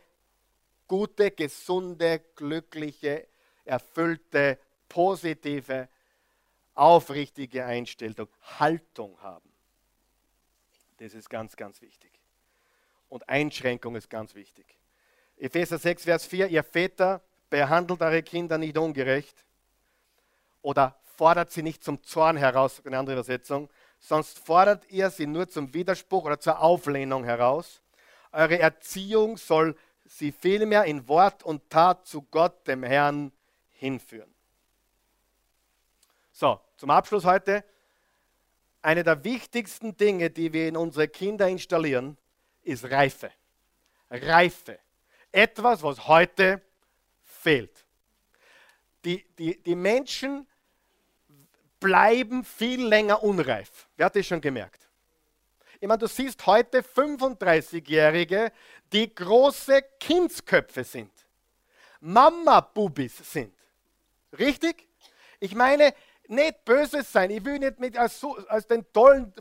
[0.89, 3.29] gute, gesunde, glückliche,
[3.67, 4.59] erfüllte,
[4.89, 5.89] positive,
[6.75, 8.29] aufrichtige Einstellung,
[8.59, 9.53] Haltung haben.
[10.97, 12.22] Das ist ganz, ganz wichtig.
[13.13, 14.65] Und Einschränkung ist ganz wichtig.
[15.37, 19.45] Epheser 6, Vers 4, ihr Väter behandelt eure Kinder nicht ungerecht
[20.63, 23.69] oder fordert sie nicht zum Zorn heraus, eine andere Übersetzung,
[24.01, 27.83] sonst fordert ihr sie nur zum Widerspruch oder zur Auflehnung heraus.
[28.33, 33.31] Eure Erziehung soll sie vielmehr in Wort und Tat zu Gott, dem Herrn,
[33.73, 34.35] hinführen.
[36.33, 37.63] So, zum Abschluss heute
[38.81, 42.17] eine der wichtigsten Dinge, die wir in unsere Kinder installieren,
[42.63, 43.31] ist Reife.
[44.11, 44.79] Reife.
[45.31, 46.61] Etwas, was heute
[47.25, 47.85] fehlt.
[49.05, 50.47] Die, die, die Menschen
[51.81, 53.89] bleiben viel länger unreif.
[53.97, 54.89] Wer hat das schon gemerkt?
[55.81, 58.53] Ich meine, du siehst heute 35-Jährige,
[58.93, 61.11] die große Kindsköpfe sind.
[62.01, 63.53] Mama-Bubis sind.
[64.39, 64.87] Richtig?
[65.41, 65.93] Ich meine,
[66.29, 67.31] nicht böse sein.
[67.31, 69.33] Ich will nicht mit als, als den tollen.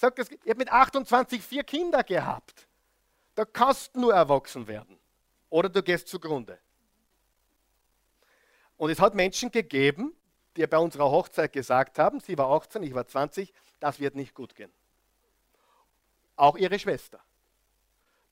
[0.00, 2.66] Sag das, ich habe mit 28 vier Kinder gehabt.
[3.34, 4.98] Da kannst du nur erwachsen werden.
[5.50, 6.58] Oder du gehst zugrunde.
[8.78, 10.16] Und es hat Menschen gegeben,
[10.56, 14.32] die bei unserer Hochzeit gesagt haben, sie war 18, ich war 20, das wird nicht
[14.34, 14.72] gut gehen.
[16.34, 17.20] Auch ihre Schwester,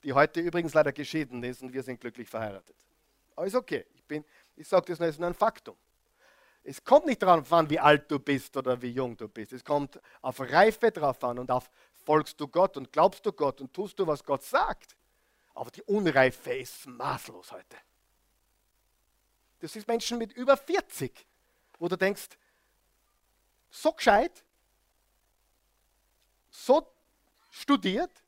[0.03, 2.75] die heute übrigens leider geschieden ist und wir sind glücklich verheiratet.
[3.35, 3.85] Aber ist okay.
[3.93, 4.23] Ich,
[4.55, 5.77] ich sage das nur, nur ein Faktum.
[6.63, 9.53] Es kommt nicht darauf an, wie alt du bist oder wie jung du bist.
[9.53, 11.69] Es kommt auf Reife drauf an und auf
[12.05, 14.95] folgst du Gott und glaubst du Gott und tust du, was Gott sagt.
[15.53, 17.77] Aber die Unreife ist maßlos heute.
[19.59, 21.25] Das ist Menschen mit über 40,
[21.77, 22.29] wo du denkst,
[23.69, 24.43] so gescheit,
[26.49, 26.87] so
[27.51, 28.23] studiert,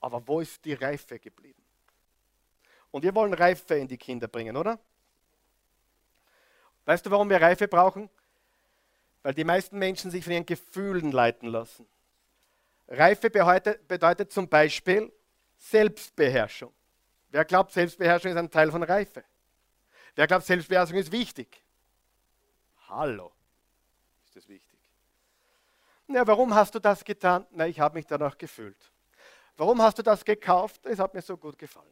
[0.00, 1.62] aber wo ist die Reife geblieben?
[2.90, 4.78] Und wir wollen Reife in die Kinder bringen, oder?
[6.84, 8.10] Weißt du, warum wir Reife brauchen?
[9.22, 11.86] Weil die meisten Menschen sich von ihren Gefühlen leiten lassen.
[12.88, 15.10] Reife bedeutet, zum Beispiel
[15.56, 16.72] Selbstbeherrschung.
[17.30, 19.24] Wer glaubt, Selbstbeherrschung ist ein Teil von Reife?
[20.14, 21.62] Wer glaubt, Selbstbeherrschung ist wichtig?
[22.88, 23.32] Hallo,
[24.26, 24.78] ist das wichtig?
[26.06, 27.46] Na, warum hast du das getan?
[27.50, 28.76] Na, ich habe mich danach gefühlt.
[29.56, 30.84] Warum hast du das gekauft?
[30.84, 31.86] Es hat mir so gut gefallen.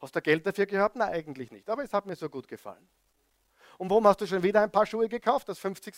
[0.00, 0.96] Hast du Geld dafür gehabt?
[0.96, 2.88] Nein, eigentlich nicht, aber es hat mir so gut gefallen.
[3.78, 5.94] Und warum hast du schon wieder ein paar Schuhe gekauft, das 50.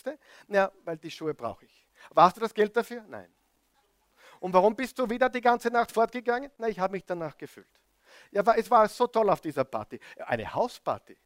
[0.47, 1.87] Ja, weil die Schuhe brauche ich.
[2.15, 3.03] Hast du das Geld dafür?
[3.07, 3.31] Nein.
[4.39, 6.49] Und warum bist du wieder die ganze Nacht fortgegangen?
[6.57, 7.67] Na, ich habe mich danach gefühlt.
[8.31, 9.99] Ja, es war so toll auf dieser Party.
[10.17, 11.17] Eine Hausparty.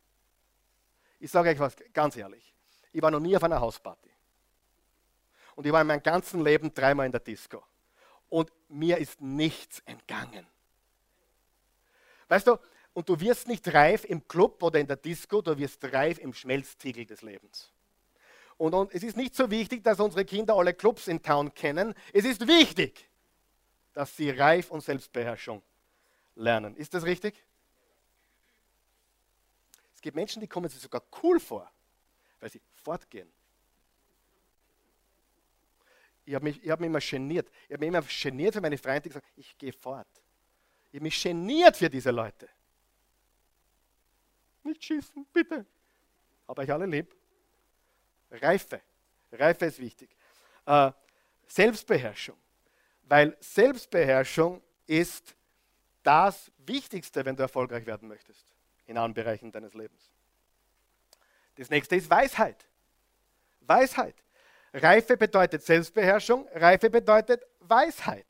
[1.20, 2.54] Ich sage euch was ganz ehrlich.
[2.91, 4.12] Ich war noch nie auf einer Hausparty.
[5.56, 7.64] Und ich war in meinem ganzen Leben dreimal in der Disco.
[8.30, 10.47] Und mir ist nichts entgangen.
[12.28, 12.58] Weißt du,
[12.94, 16.34] und du wirst nicht reif im Club oder in der Disco, du wirst reif im
[16.34, 17.72] Schmelztiegel des Lebens.
[18.58, 21.94] Und, und, es ist nicht so wichtig, dass unsere Kinder alle Clubs in Town kennen.
[22.14, 23.10] Es ist wichtig,
[23.94, 25.62] dass sie Reif und Selbstbeherrschung
[26.36, 26.76] lernen.
[26.76, 27.44] Ist das richtig?
[29.96, 31.70] Es gibt Menschen, die kommen sich sogar cool vor,
[32.39, 33.32] weil sie fortgehen.
[36.26, 37.50] Ich habe mich, hab mich immer geniert.
[37.68, 40.08] Ich habe mich immer geniert für meine Freunde gesagt, ich gehe fort.
[40.91, 42.48] Ich habe mich geniert für diese Leute.
[44.64, 45.66] Nicht schießen, bitte.
[46.47, 47.14] Aber ich alle lieb.
[48.32, 48.82] Reife.
[49.32, 50.09] Reife ist wichtig.
[50.66, 50.91] Äh,
[51.47, 52.38] Selbstbeherrschung.
[53.03, 55.36] Weil Selbstbeherrschung ist
[56.03, 58.53] das Wichtigste, wenn du erfolgreich werden möchtest
[58.86, 60.11] in allen Bereichen deines Lebens.
[61.55, 62.66] Das nächste ist Weisheit.
[63.61, 64.16] Weisheit.
[64.74, 68.26] Reife bedeutet Selbstbeherrschung, Reife bedeutet Weisheit.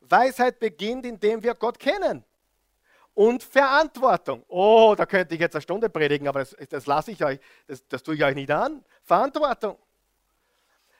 [0.00, 2.24] Weisheit beginnt, indem wir Gott kennen
[3.20, 4.42] und Verantwortung.
[4.48, 7.86] Oh, da könnte ich jetzt eine Stunde predigen, aber das, das lasse ich euch, das,
[7.86, 8.82] das tue ich euch nicht an.
[9.02, 9.76] Verantwortung.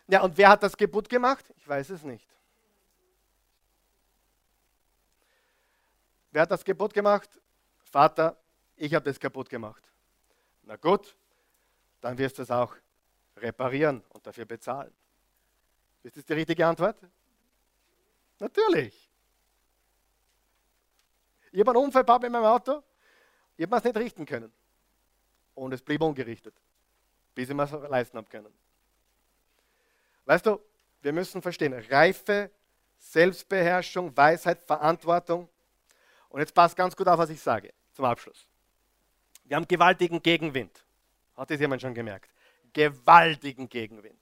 [0.07, 1.47] Ja, und wer hat das Gebot gemacht?
[1.57, 2.29] Ich weiß es nicht.
[6.31, 7.31] Wer hat das Gebot gemacht?
[7.85, 8.37] Vater,
[8.77, 9.83] ich habe das Gebot gemacht.
[10.65, 11.17] Na gut,
[12.03, 12.77] dann wirst du es auch
[13.35, 14.93] reparieren und dafür bezahlen.
[16.03, 16.99] Ist das die richtige Antwort?
[18.39, 19.10] Natürlich.
[21.53, 22.83] Ich habe einen Unfall gehabt in meinem Auto,
[23.57, 24.53] ich habe es nicht richten können.
[25.55, 26.55] Und es blieb ungerichtet,
[27.35, 28.53] bis ich mir es leisten habe können.
[30.25, 30.61] Weißt du,
[31.03, 32.51] wir müssen verstehen, Reife,
[32.99, 35.49] Selbstbeherrschung, Weisheit, Verantwortung.
[36.29, 38.47] Und jetzt passt ganz gut auf, was ich sage, zum Abschluss.
[39.45, 40.85] Wir haben gewaltigen Gegenwind.
[41.37, 42.31] Hat das jemand schon gemerkt?
[42.73, 44.19] Gewaltigen Gegenwind.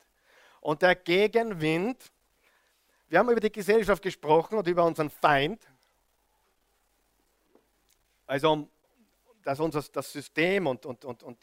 [0.60, 2.10] Und der Gegenwind,
[3.08, 5.60] wir haben über die Gesellschaft gesprochen und über unseren Feind,
[8.28, 8.68] also,
[9.42, 11.38] dass unser das System und, und, und, und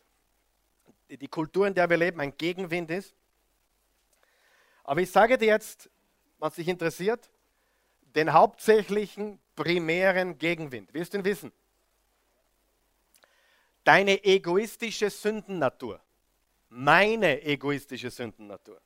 [1.09, 3.15] die Kultur, in der wir leben, ein Gegenwind ist.
[4.83, 5.89] Aber ich sage dir jetzt,
[6.37, 7.31] was dich interessiert,
[8.15, 10.93] den hauptsächlichen primären Gegenwind.
[10.93, 11.51] Willst du ihn wissen?
[13.83, 15.99] Deine egoistische Sündennatur.
[16.69, 18.79] Meine egoistische Sündennatur.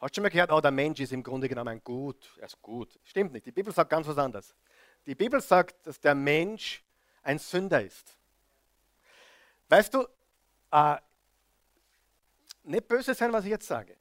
[0.00, 2.60] Hast du schon mal gehört, oh, der Mensch ist im Grunde genommen gut, er ist
[2.60, 2.98] gut.
[3.04, 4.56] Stimmt nicht, die Bibel sagt ganz was anderes.
[5.08, 6.84] Die Bibel sagt, dass der Mensch
[7.22, 8.14] ein Sünder ist.
[9.70, 10.06] Weißt du,
[10.70, 10.98] äh,
[12.64, 13.96] nicht böse sein, was ich jetzt sage.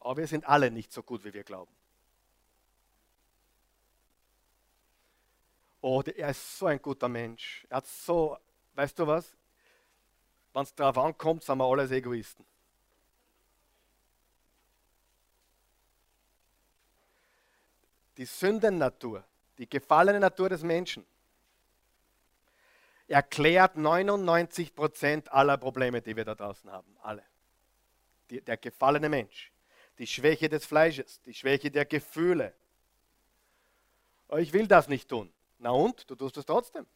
[0.00, 1.72] Aber wir sind alle nicht so gut, wie wir glauben.
[5.82, 7.64] Oh, er ist so ein guter Mensch.
[7.70, 8.36] Er hat so,
[8.74, 9.36] weißt du was?
[10.52, 12.44] Wenn es darauf ankommt, sind wir alles Egoisten.
[18.18, 19.24] Die Sündennatur,
[19.56, 21.06] die gefallene Natur des Menschen,
[23.06, 26.96] erklärt 99 Prozent aller Probleme, die wir da draußen haben.
[27.00, 27.22] Alle.
[28.28, 29.50] Die, der gefallene Mensch,
[29.98, 32.52] die Schwäche des Fleisches, die Schwäche der Gefühle.
[34.26, 35.32] Aber ich will das nicht tun.
[35.58, 36.10] Na und?
[36.10, 36.86] Du tust es trotzdem.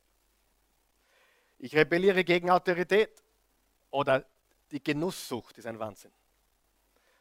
[1.58, 3.22] Ich rebelliere gegen Autorität.
[3.90, 4.26] Oder
[4.70, 6.12] die Genusssucht ist ein Wahnsinn.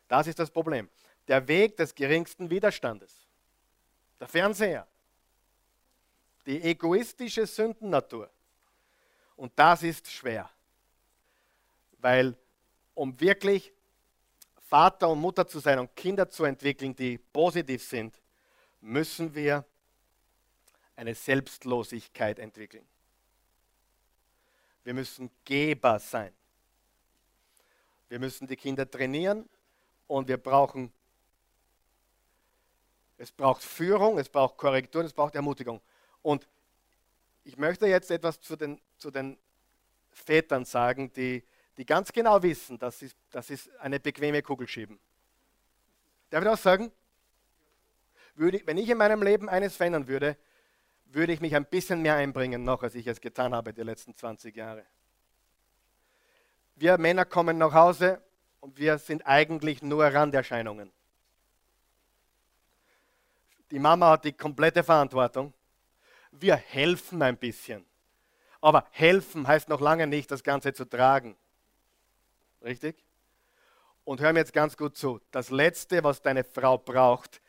[0.07, 0.89] Das ist das Problem.
[1.27, 3.20] Der Weg des geringsten Widerstandes.
[4.21, 4.87] Der Fernseher.
[6.45, 8.29] Die egoistische Sündennatur.
[9.35, 10.47] Und das ist schwer.
[11.97, 12.37] Weil
[12.93, 13.73] um wirklich
[14.67, 18.21] Vater und Mutter zu sein und Kinder zu entwickeln, die positiv sind,
[18.79, 19.65] müssen wir
[20.95, 22.85] eine Selbstlosigkeit entwickeln.
[24.83, 26.31] Wir müssen Geber sein.
[28.07, 29.49] Wir müssen die Kinder trainieren
[30.05, 30.93] und wir brauchen,
[33.21, 35.79] es braucht Führung, es braucht Korrektur, es braucht Ermutigung.
[36.23, 36.47] Und
[37.43, 39.37] ich möchte jetzt etwas zu den, zu den
[40.11, 41.43] Vätern sagen, die,
[41.77, 44.99] die ganz genau wissen, dass sie, dass sie eine bequeme Kugel schieben.
[46.31, 46.91] Darf ich auch sagen?
[48.33, 50.35] Würde, wenn ich in meinem Leben eines verändern würde,
[51.05, 54.15] würde ich mich ein bisschen mehr einbringen noch, als ich es getan habe die letzten
[54.15, 54.83] 20 Jahre.
[56.75, 58.19] Wir Männer kommen nach Hause
[58.61, 60.91] und wir sind eigentlich nur Randerscheinungen.
[63.71, 65.53] Die Mama hat die komplette Verantwortung.
[66.31, 67.85] Wir helfen ein bisschen.
[68.59, 71.35] Aber helfen heißt noch lange nicht, das Ganze zu tragen.
[72.61, 73.03] Richtig?
[74.03, 75.19] Und hör mir jetzt ganz gut zu.
[75.31, 77.41] Das Letzte, was deine Frau braucht,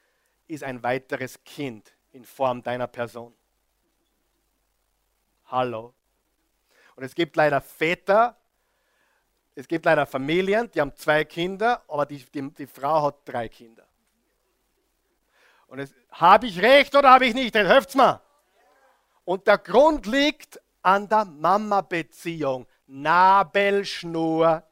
[0.46, 3.34] ist ein weiteres Kind in Form deiner Person.
[5.46, 5.92] Hallo.
[6.94, 8.36] Und es gibt leider Väter,
[9.54, 13.48] es gibt leider Familien, die haben zwei Kinder, aber die, die, die Frau hat drei
[13.48, 13.86] Kinder.
[15.72, 17.54] Und habe ich recht oder habe ich nicht?
[17.54, 18.20] Dann helft's mal.
[19.24, 22.66] Und der Grund liegt an der Mama-Beziehung.
[22.86, 24.62] Nabelschnur.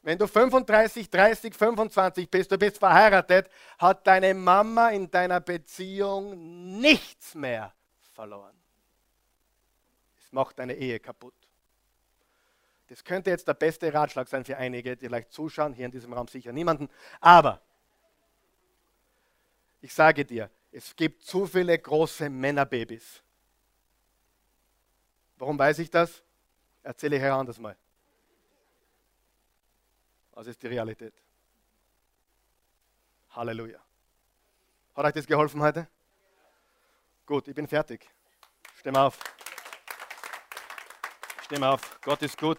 [0.00, 6.80] Wenn du 35, 30, 25 bist, du bist verheiratet, hat deine Mama in deiner Beziehung
[6.80, 7.74] nichts mehr
[8.14, 8.56] verloren.
[10.18, 11.34] Es macht deine Ehe kaputt.
[12.86, 16.14] Das könnte jetzt der beste Ratschlag sein für einige, die vielleicht zuschauen, hier in diesem
[16.14, 16.88] Raum sicher niemanden.
[17.20, 17.60] Aber
[19.80, 23.22] ich sage dir, es gibt zu viele große Männerbabys.
[25.36, 26.22] Warum weiß ich das?
[26.82, 27.76] Erzähle ich anders mal.
[30.32, 31.14] Das ist die Realität.
[33.30, 33.80] Halleluja.
[34.94, 35.88] Hat euch das geholfen heute?
[37.26, 38.08] Gut, ich bin fertig.
[38.76, 39.18] Stimm auf.
[41.44, 42.00] Stimm auf.
[42.02, 42.58] Gott ist gut.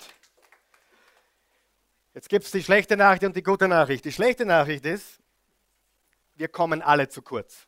[2.13, 4.05] Jetzt gibt es die schlechte Nachricht und die gute Nachricht.
[4.05, 5.20] Die schlechte Nachricht ist,
[6.41, 7.67] wir kommen alle zu kurz.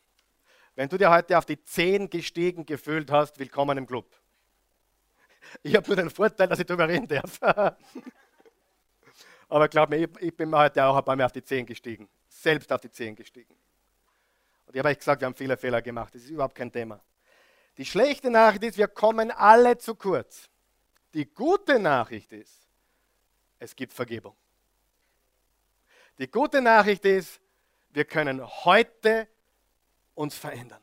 [0.73, 4.11] Wenn du dir heute auf die 10 gestiegen gefühlt hast, willkommen im Club.
[5.61, 7.39] Ich habe nur den Vorteil, dass ich darüber reden darf.
[9.47, 12.09] Aber glaub mir, ich, bin heute auch ein paar Mal auf die 10 gestiegen.
[12.27, 13.53] Selbst auf die 10 gestiegen.
[14.65, 16.15] Und ich habe euch gesagt, wir haben viele Fehler gemacht.
[16.15, 16.99] Das ist überhaupt kein Thema.
[17.77, 20.49] Die schlechte Nachricht ist, wir kommen alle zu kurz.
[21.13, 22.67] Die gute Nachricht ist,
[23.59, 24.35] es gibt Vergebung.
[26.17, 27.39] Die gute Nachricht ist,
[27.93, 29.27] wir können heute
[30.15, 30.81] uns verändern.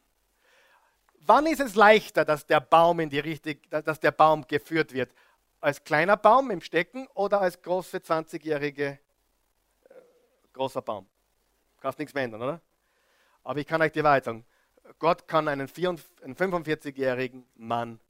[1.21, 5.13] Wann ist es leichter, dass der Baum in die richtig, dass der Baum geführt wird?
[5.61, 8.99] Als kleiner Baum im Stecken oder als große 20-jährige äh,
[10.53, 11.07] großer Baum?
[11.81, 12.61] Kannst nichts mehr ändern, oder?
[13.45, 14.45] Aber ich kann euch die Wahrheit sagen.
[14.99, 18.01] Gott kann einen, einen 45-jährigen Mann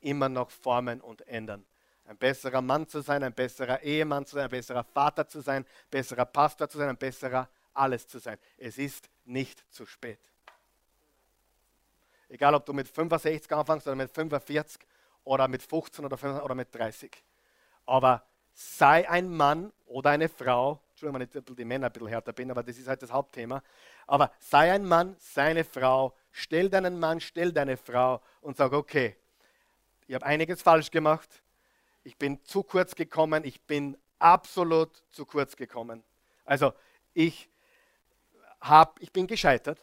[0.00, 1.64] immer noch formen und ändern.
[2.06, 5.64] Ein besserer Mann zu sein, ein besserer Ehemann zu sein, ein besserer Vater zu sein,
[5.64, 8.38] ein besserer Pastor zu sein, ein besserer alles zu sein.
[8.58, 10.18] Es ist nicht zu spät.
[12.28, 14.80] Egal, ob du mit 65 anfängst oder mit 45
[15.24, 17.10] oder mit 15 oder 15 oder mit 30.
[17.86, 22.32] Aber sei ein Mann oder eine Frau, Entschuldigung, wenn ich die Männer ein bisschen härter
[22.32, 23.62] bin, aber das ist halt das Hauptthema.
[24.06, 28.72] Aber sei ein Mann, sei eine Frau, stell deinen Mann, stell deine Frau und sag,
[28.72, 29.16] okay,
[30.06, 31.28] ich habe einiges falsch gemacht,
[32.04, 36.02] ich bin zu kurz gekommen, ich bin absolut zu kurz gekommen.
[36.44, 36.72] Also
[37.14, 37.48] ich,
[38.60, 39.78] hab, ich bin gescheitert,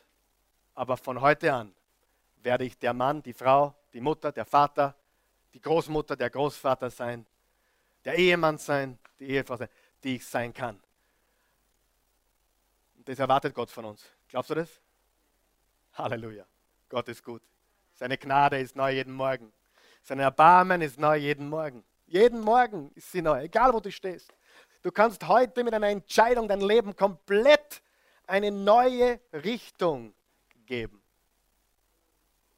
[0.76, 1.74] aber von heute an
[2.44, 4.96] werde ich der Mann, die Frau, die Mutter, der Vater,
[5.54, 7.26] die Großmutter, der Großvater sein,
[8.06, 9.70] der Ehemann sein, die Ehefrau sein,
[10.04, 10.80] die ich sein kann.
[12.96, 14.06] Und das erwartet Gott von uns.
[14.28, 14.70] Glaubst du das?
[15.94, 16.46] Halleluja.
[16.90, 17.42] Gott ist gut.
[17.96, 19.52] Seine Gnade ist neu jeden Morgen.
[20.04, 21.84] Sein Erbarmen ist neu jeden Morgen.
[22.06, 24.34] Jeden Morgen ist sie neu, egal wo du stehst.
[24.84, 27.82] Du kannst heute mit einer Entscheidung dein Leben komplett
[28.28, 30.14] eine neue Richtung
[30.66, 31.02] geben.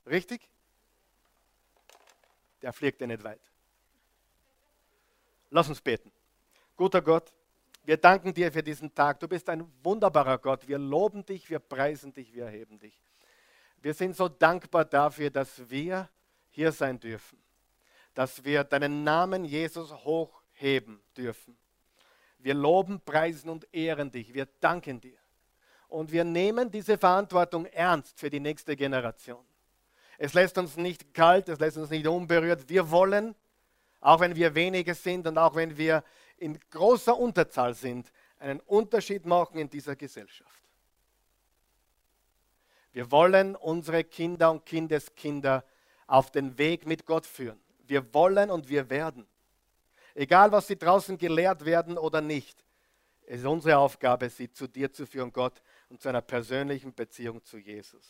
[0.05, 0.49] Richtig?
[2.61, 3.41] der fliegt dir nicht weit.
[5.49, 6.11] Lass uns beten.
[6.75, 7.33] Guter Gott,
[7.83, 9.19] wir danken dir für diesen Tag.
[9.19, 10.67] Du bist ein wunderbarer Gott.
[10.67, 13.01] Wir loben dich, wir preisen dich, wir erheben dich.
[13.81, 16.09] Wir sind so dankbar dafür, dass wir
[16.51, 17.41] hier sein dürfen,
[18.13, 21.57] dass wir deinen Namen Jesus hochheben dürfen.
[22.37, 24.33] Wir loben, preisen und ehren dich.
[24.33, 25.17] Wir danken dir.
[25.89, 29.43] Und wir nehmen diese Verantwortung ernst für die nächste Generation.
[30.17, 32.69] Es lässt uns nicht kalt, es lässt uns nicht unberührt.
[32.69, 33.35] Wir wollen,
[33.99, 36.03] auch wenn wir wenige sind und auch wenn wir
[36.37, 40.61] in großer Unterzahl sind, einen Unterschied machen in dieser Gesellschaft.
[42.91, 45.63] Wir wollen unsere Kinder und Kindeskinder
[46.07, 47.59] auf den Weg mit Gott führen.
[47.85, 49.27] Wir wollen und wir werden.
[50.13, 52.63] Egal, was sie draußen gelehrt werden oder nicht,
[53.25, 57.43] es ist unsere Aufgabe, sie zu dir zu führen, Gott, und zu einer persönlichen Beziehung
[57.43, 58.05] zu Jesus.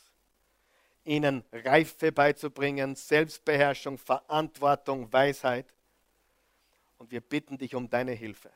[1.06, 5.66] Ihnen Reife beizubringen, Selbstbeherrschung, Verantwortung, Weisheit.
[6.98, 8.52] Und wir bitten dich um deine Hilfe.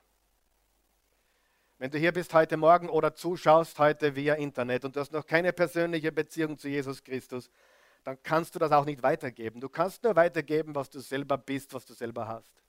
[1.80, 5.26] Wenn du hier bist heute Morgen oder zuschaust heute via Internet und du hast noch
[5.26, 7.50] keine persönliche Beziehung zu Jesus Christus,
[8.04, 9.60] dann kannst du das auch nicht weitergeben.
[9.60, 12.63] Du kannst nur weitergeben, was du selber bist, was du selber hast.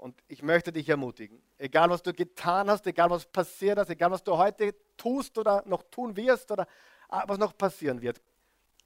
[0.00, 4.10] Und ich möchte dich ermutigen, egal was du getan hast, egal was passiert ist, egal
[4.10, 6.66] was du heute tust oder noch tun wirst oder
[7.10, 8.18] ah, was noch passieren wird,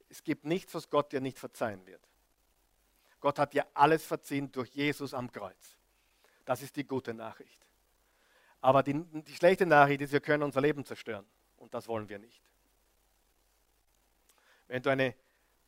[0.09, 2.01] es gibt nichts, was Gott dir nicht verzeihen wird.
[3.21, 5.77] Gott hat dir alles verziehen durch Jesus am Kreuz.
[6.43, 7.65] Das ist die gute Nachricht.
[8.59, 11.25] Aber die, die schlechte Nachricht ist, wir können unser Leben zerstören.
[11.55, 12.41] Und das wollen wir nicht.
[14.67, 15.15] Wenn du eine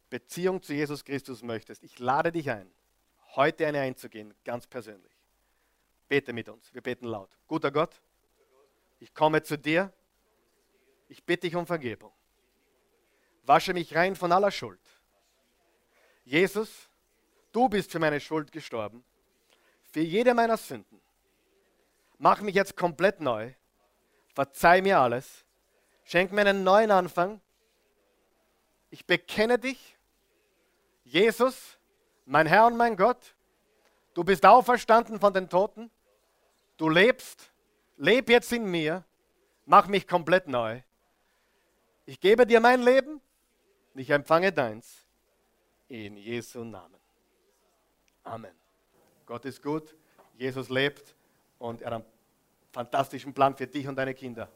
[0.10, 2.70] Beziehung zu Jesus Christus möchtest, ich lade dich ein,
[3.38, 5.17] heute eine einzugehen, ganz persönlich.
[6.08, 6.74] Bete mit uns.
[6.74, 7.30] Wir beten laut.
[7.48, 8.02] Guter Gott,
[9.00, 9.92] ich komme zu dir.
[11.10, 12.12] Ich bitte dich um Vergebung.
[13.44, 14.82] Wasche mich rein von aller Schuld.
[16.26, 16.90] Jesus,
[17.52, 19.06] du bist für meine Schuld gestorben.
[19.92, 21.02] Für jede meiner Sünden.
[22.18, 23.54] Mach mich jetzt komplett neu.
[24.34, 25.46] Verzeih mir alles.
[26.04, 27.42] Schenk mir einen neuen Anfang.
[28.90, 29.98] Ich bekenne dich,
[31.04, 31.78] Jesus,
[32.26, 33.36] mein Herr und mein Gott.
[34.14, 35.90] Du bist auferstanden von den Toten.
[36.78, 37.52] Du lebst,
[37.98, 39.04] leb jetzt in mir,
[39.66, 40.82] mach mich komplett neu.
[42.06, 43.20] Ich gebe dir mein Leben,
[43.96, 45.04] ich empfange deins.
[45.90, 47.00] In Jesu Namen.
[48.24, 48.54] Amen.
[49.26, 49.96] Gott ist gut,
[50.38, 51.16] Jesus lebt
[51.60, 52.06] und er hat einen
[52.72, 54.50] fantastischen Plan für dich und deine Kinder.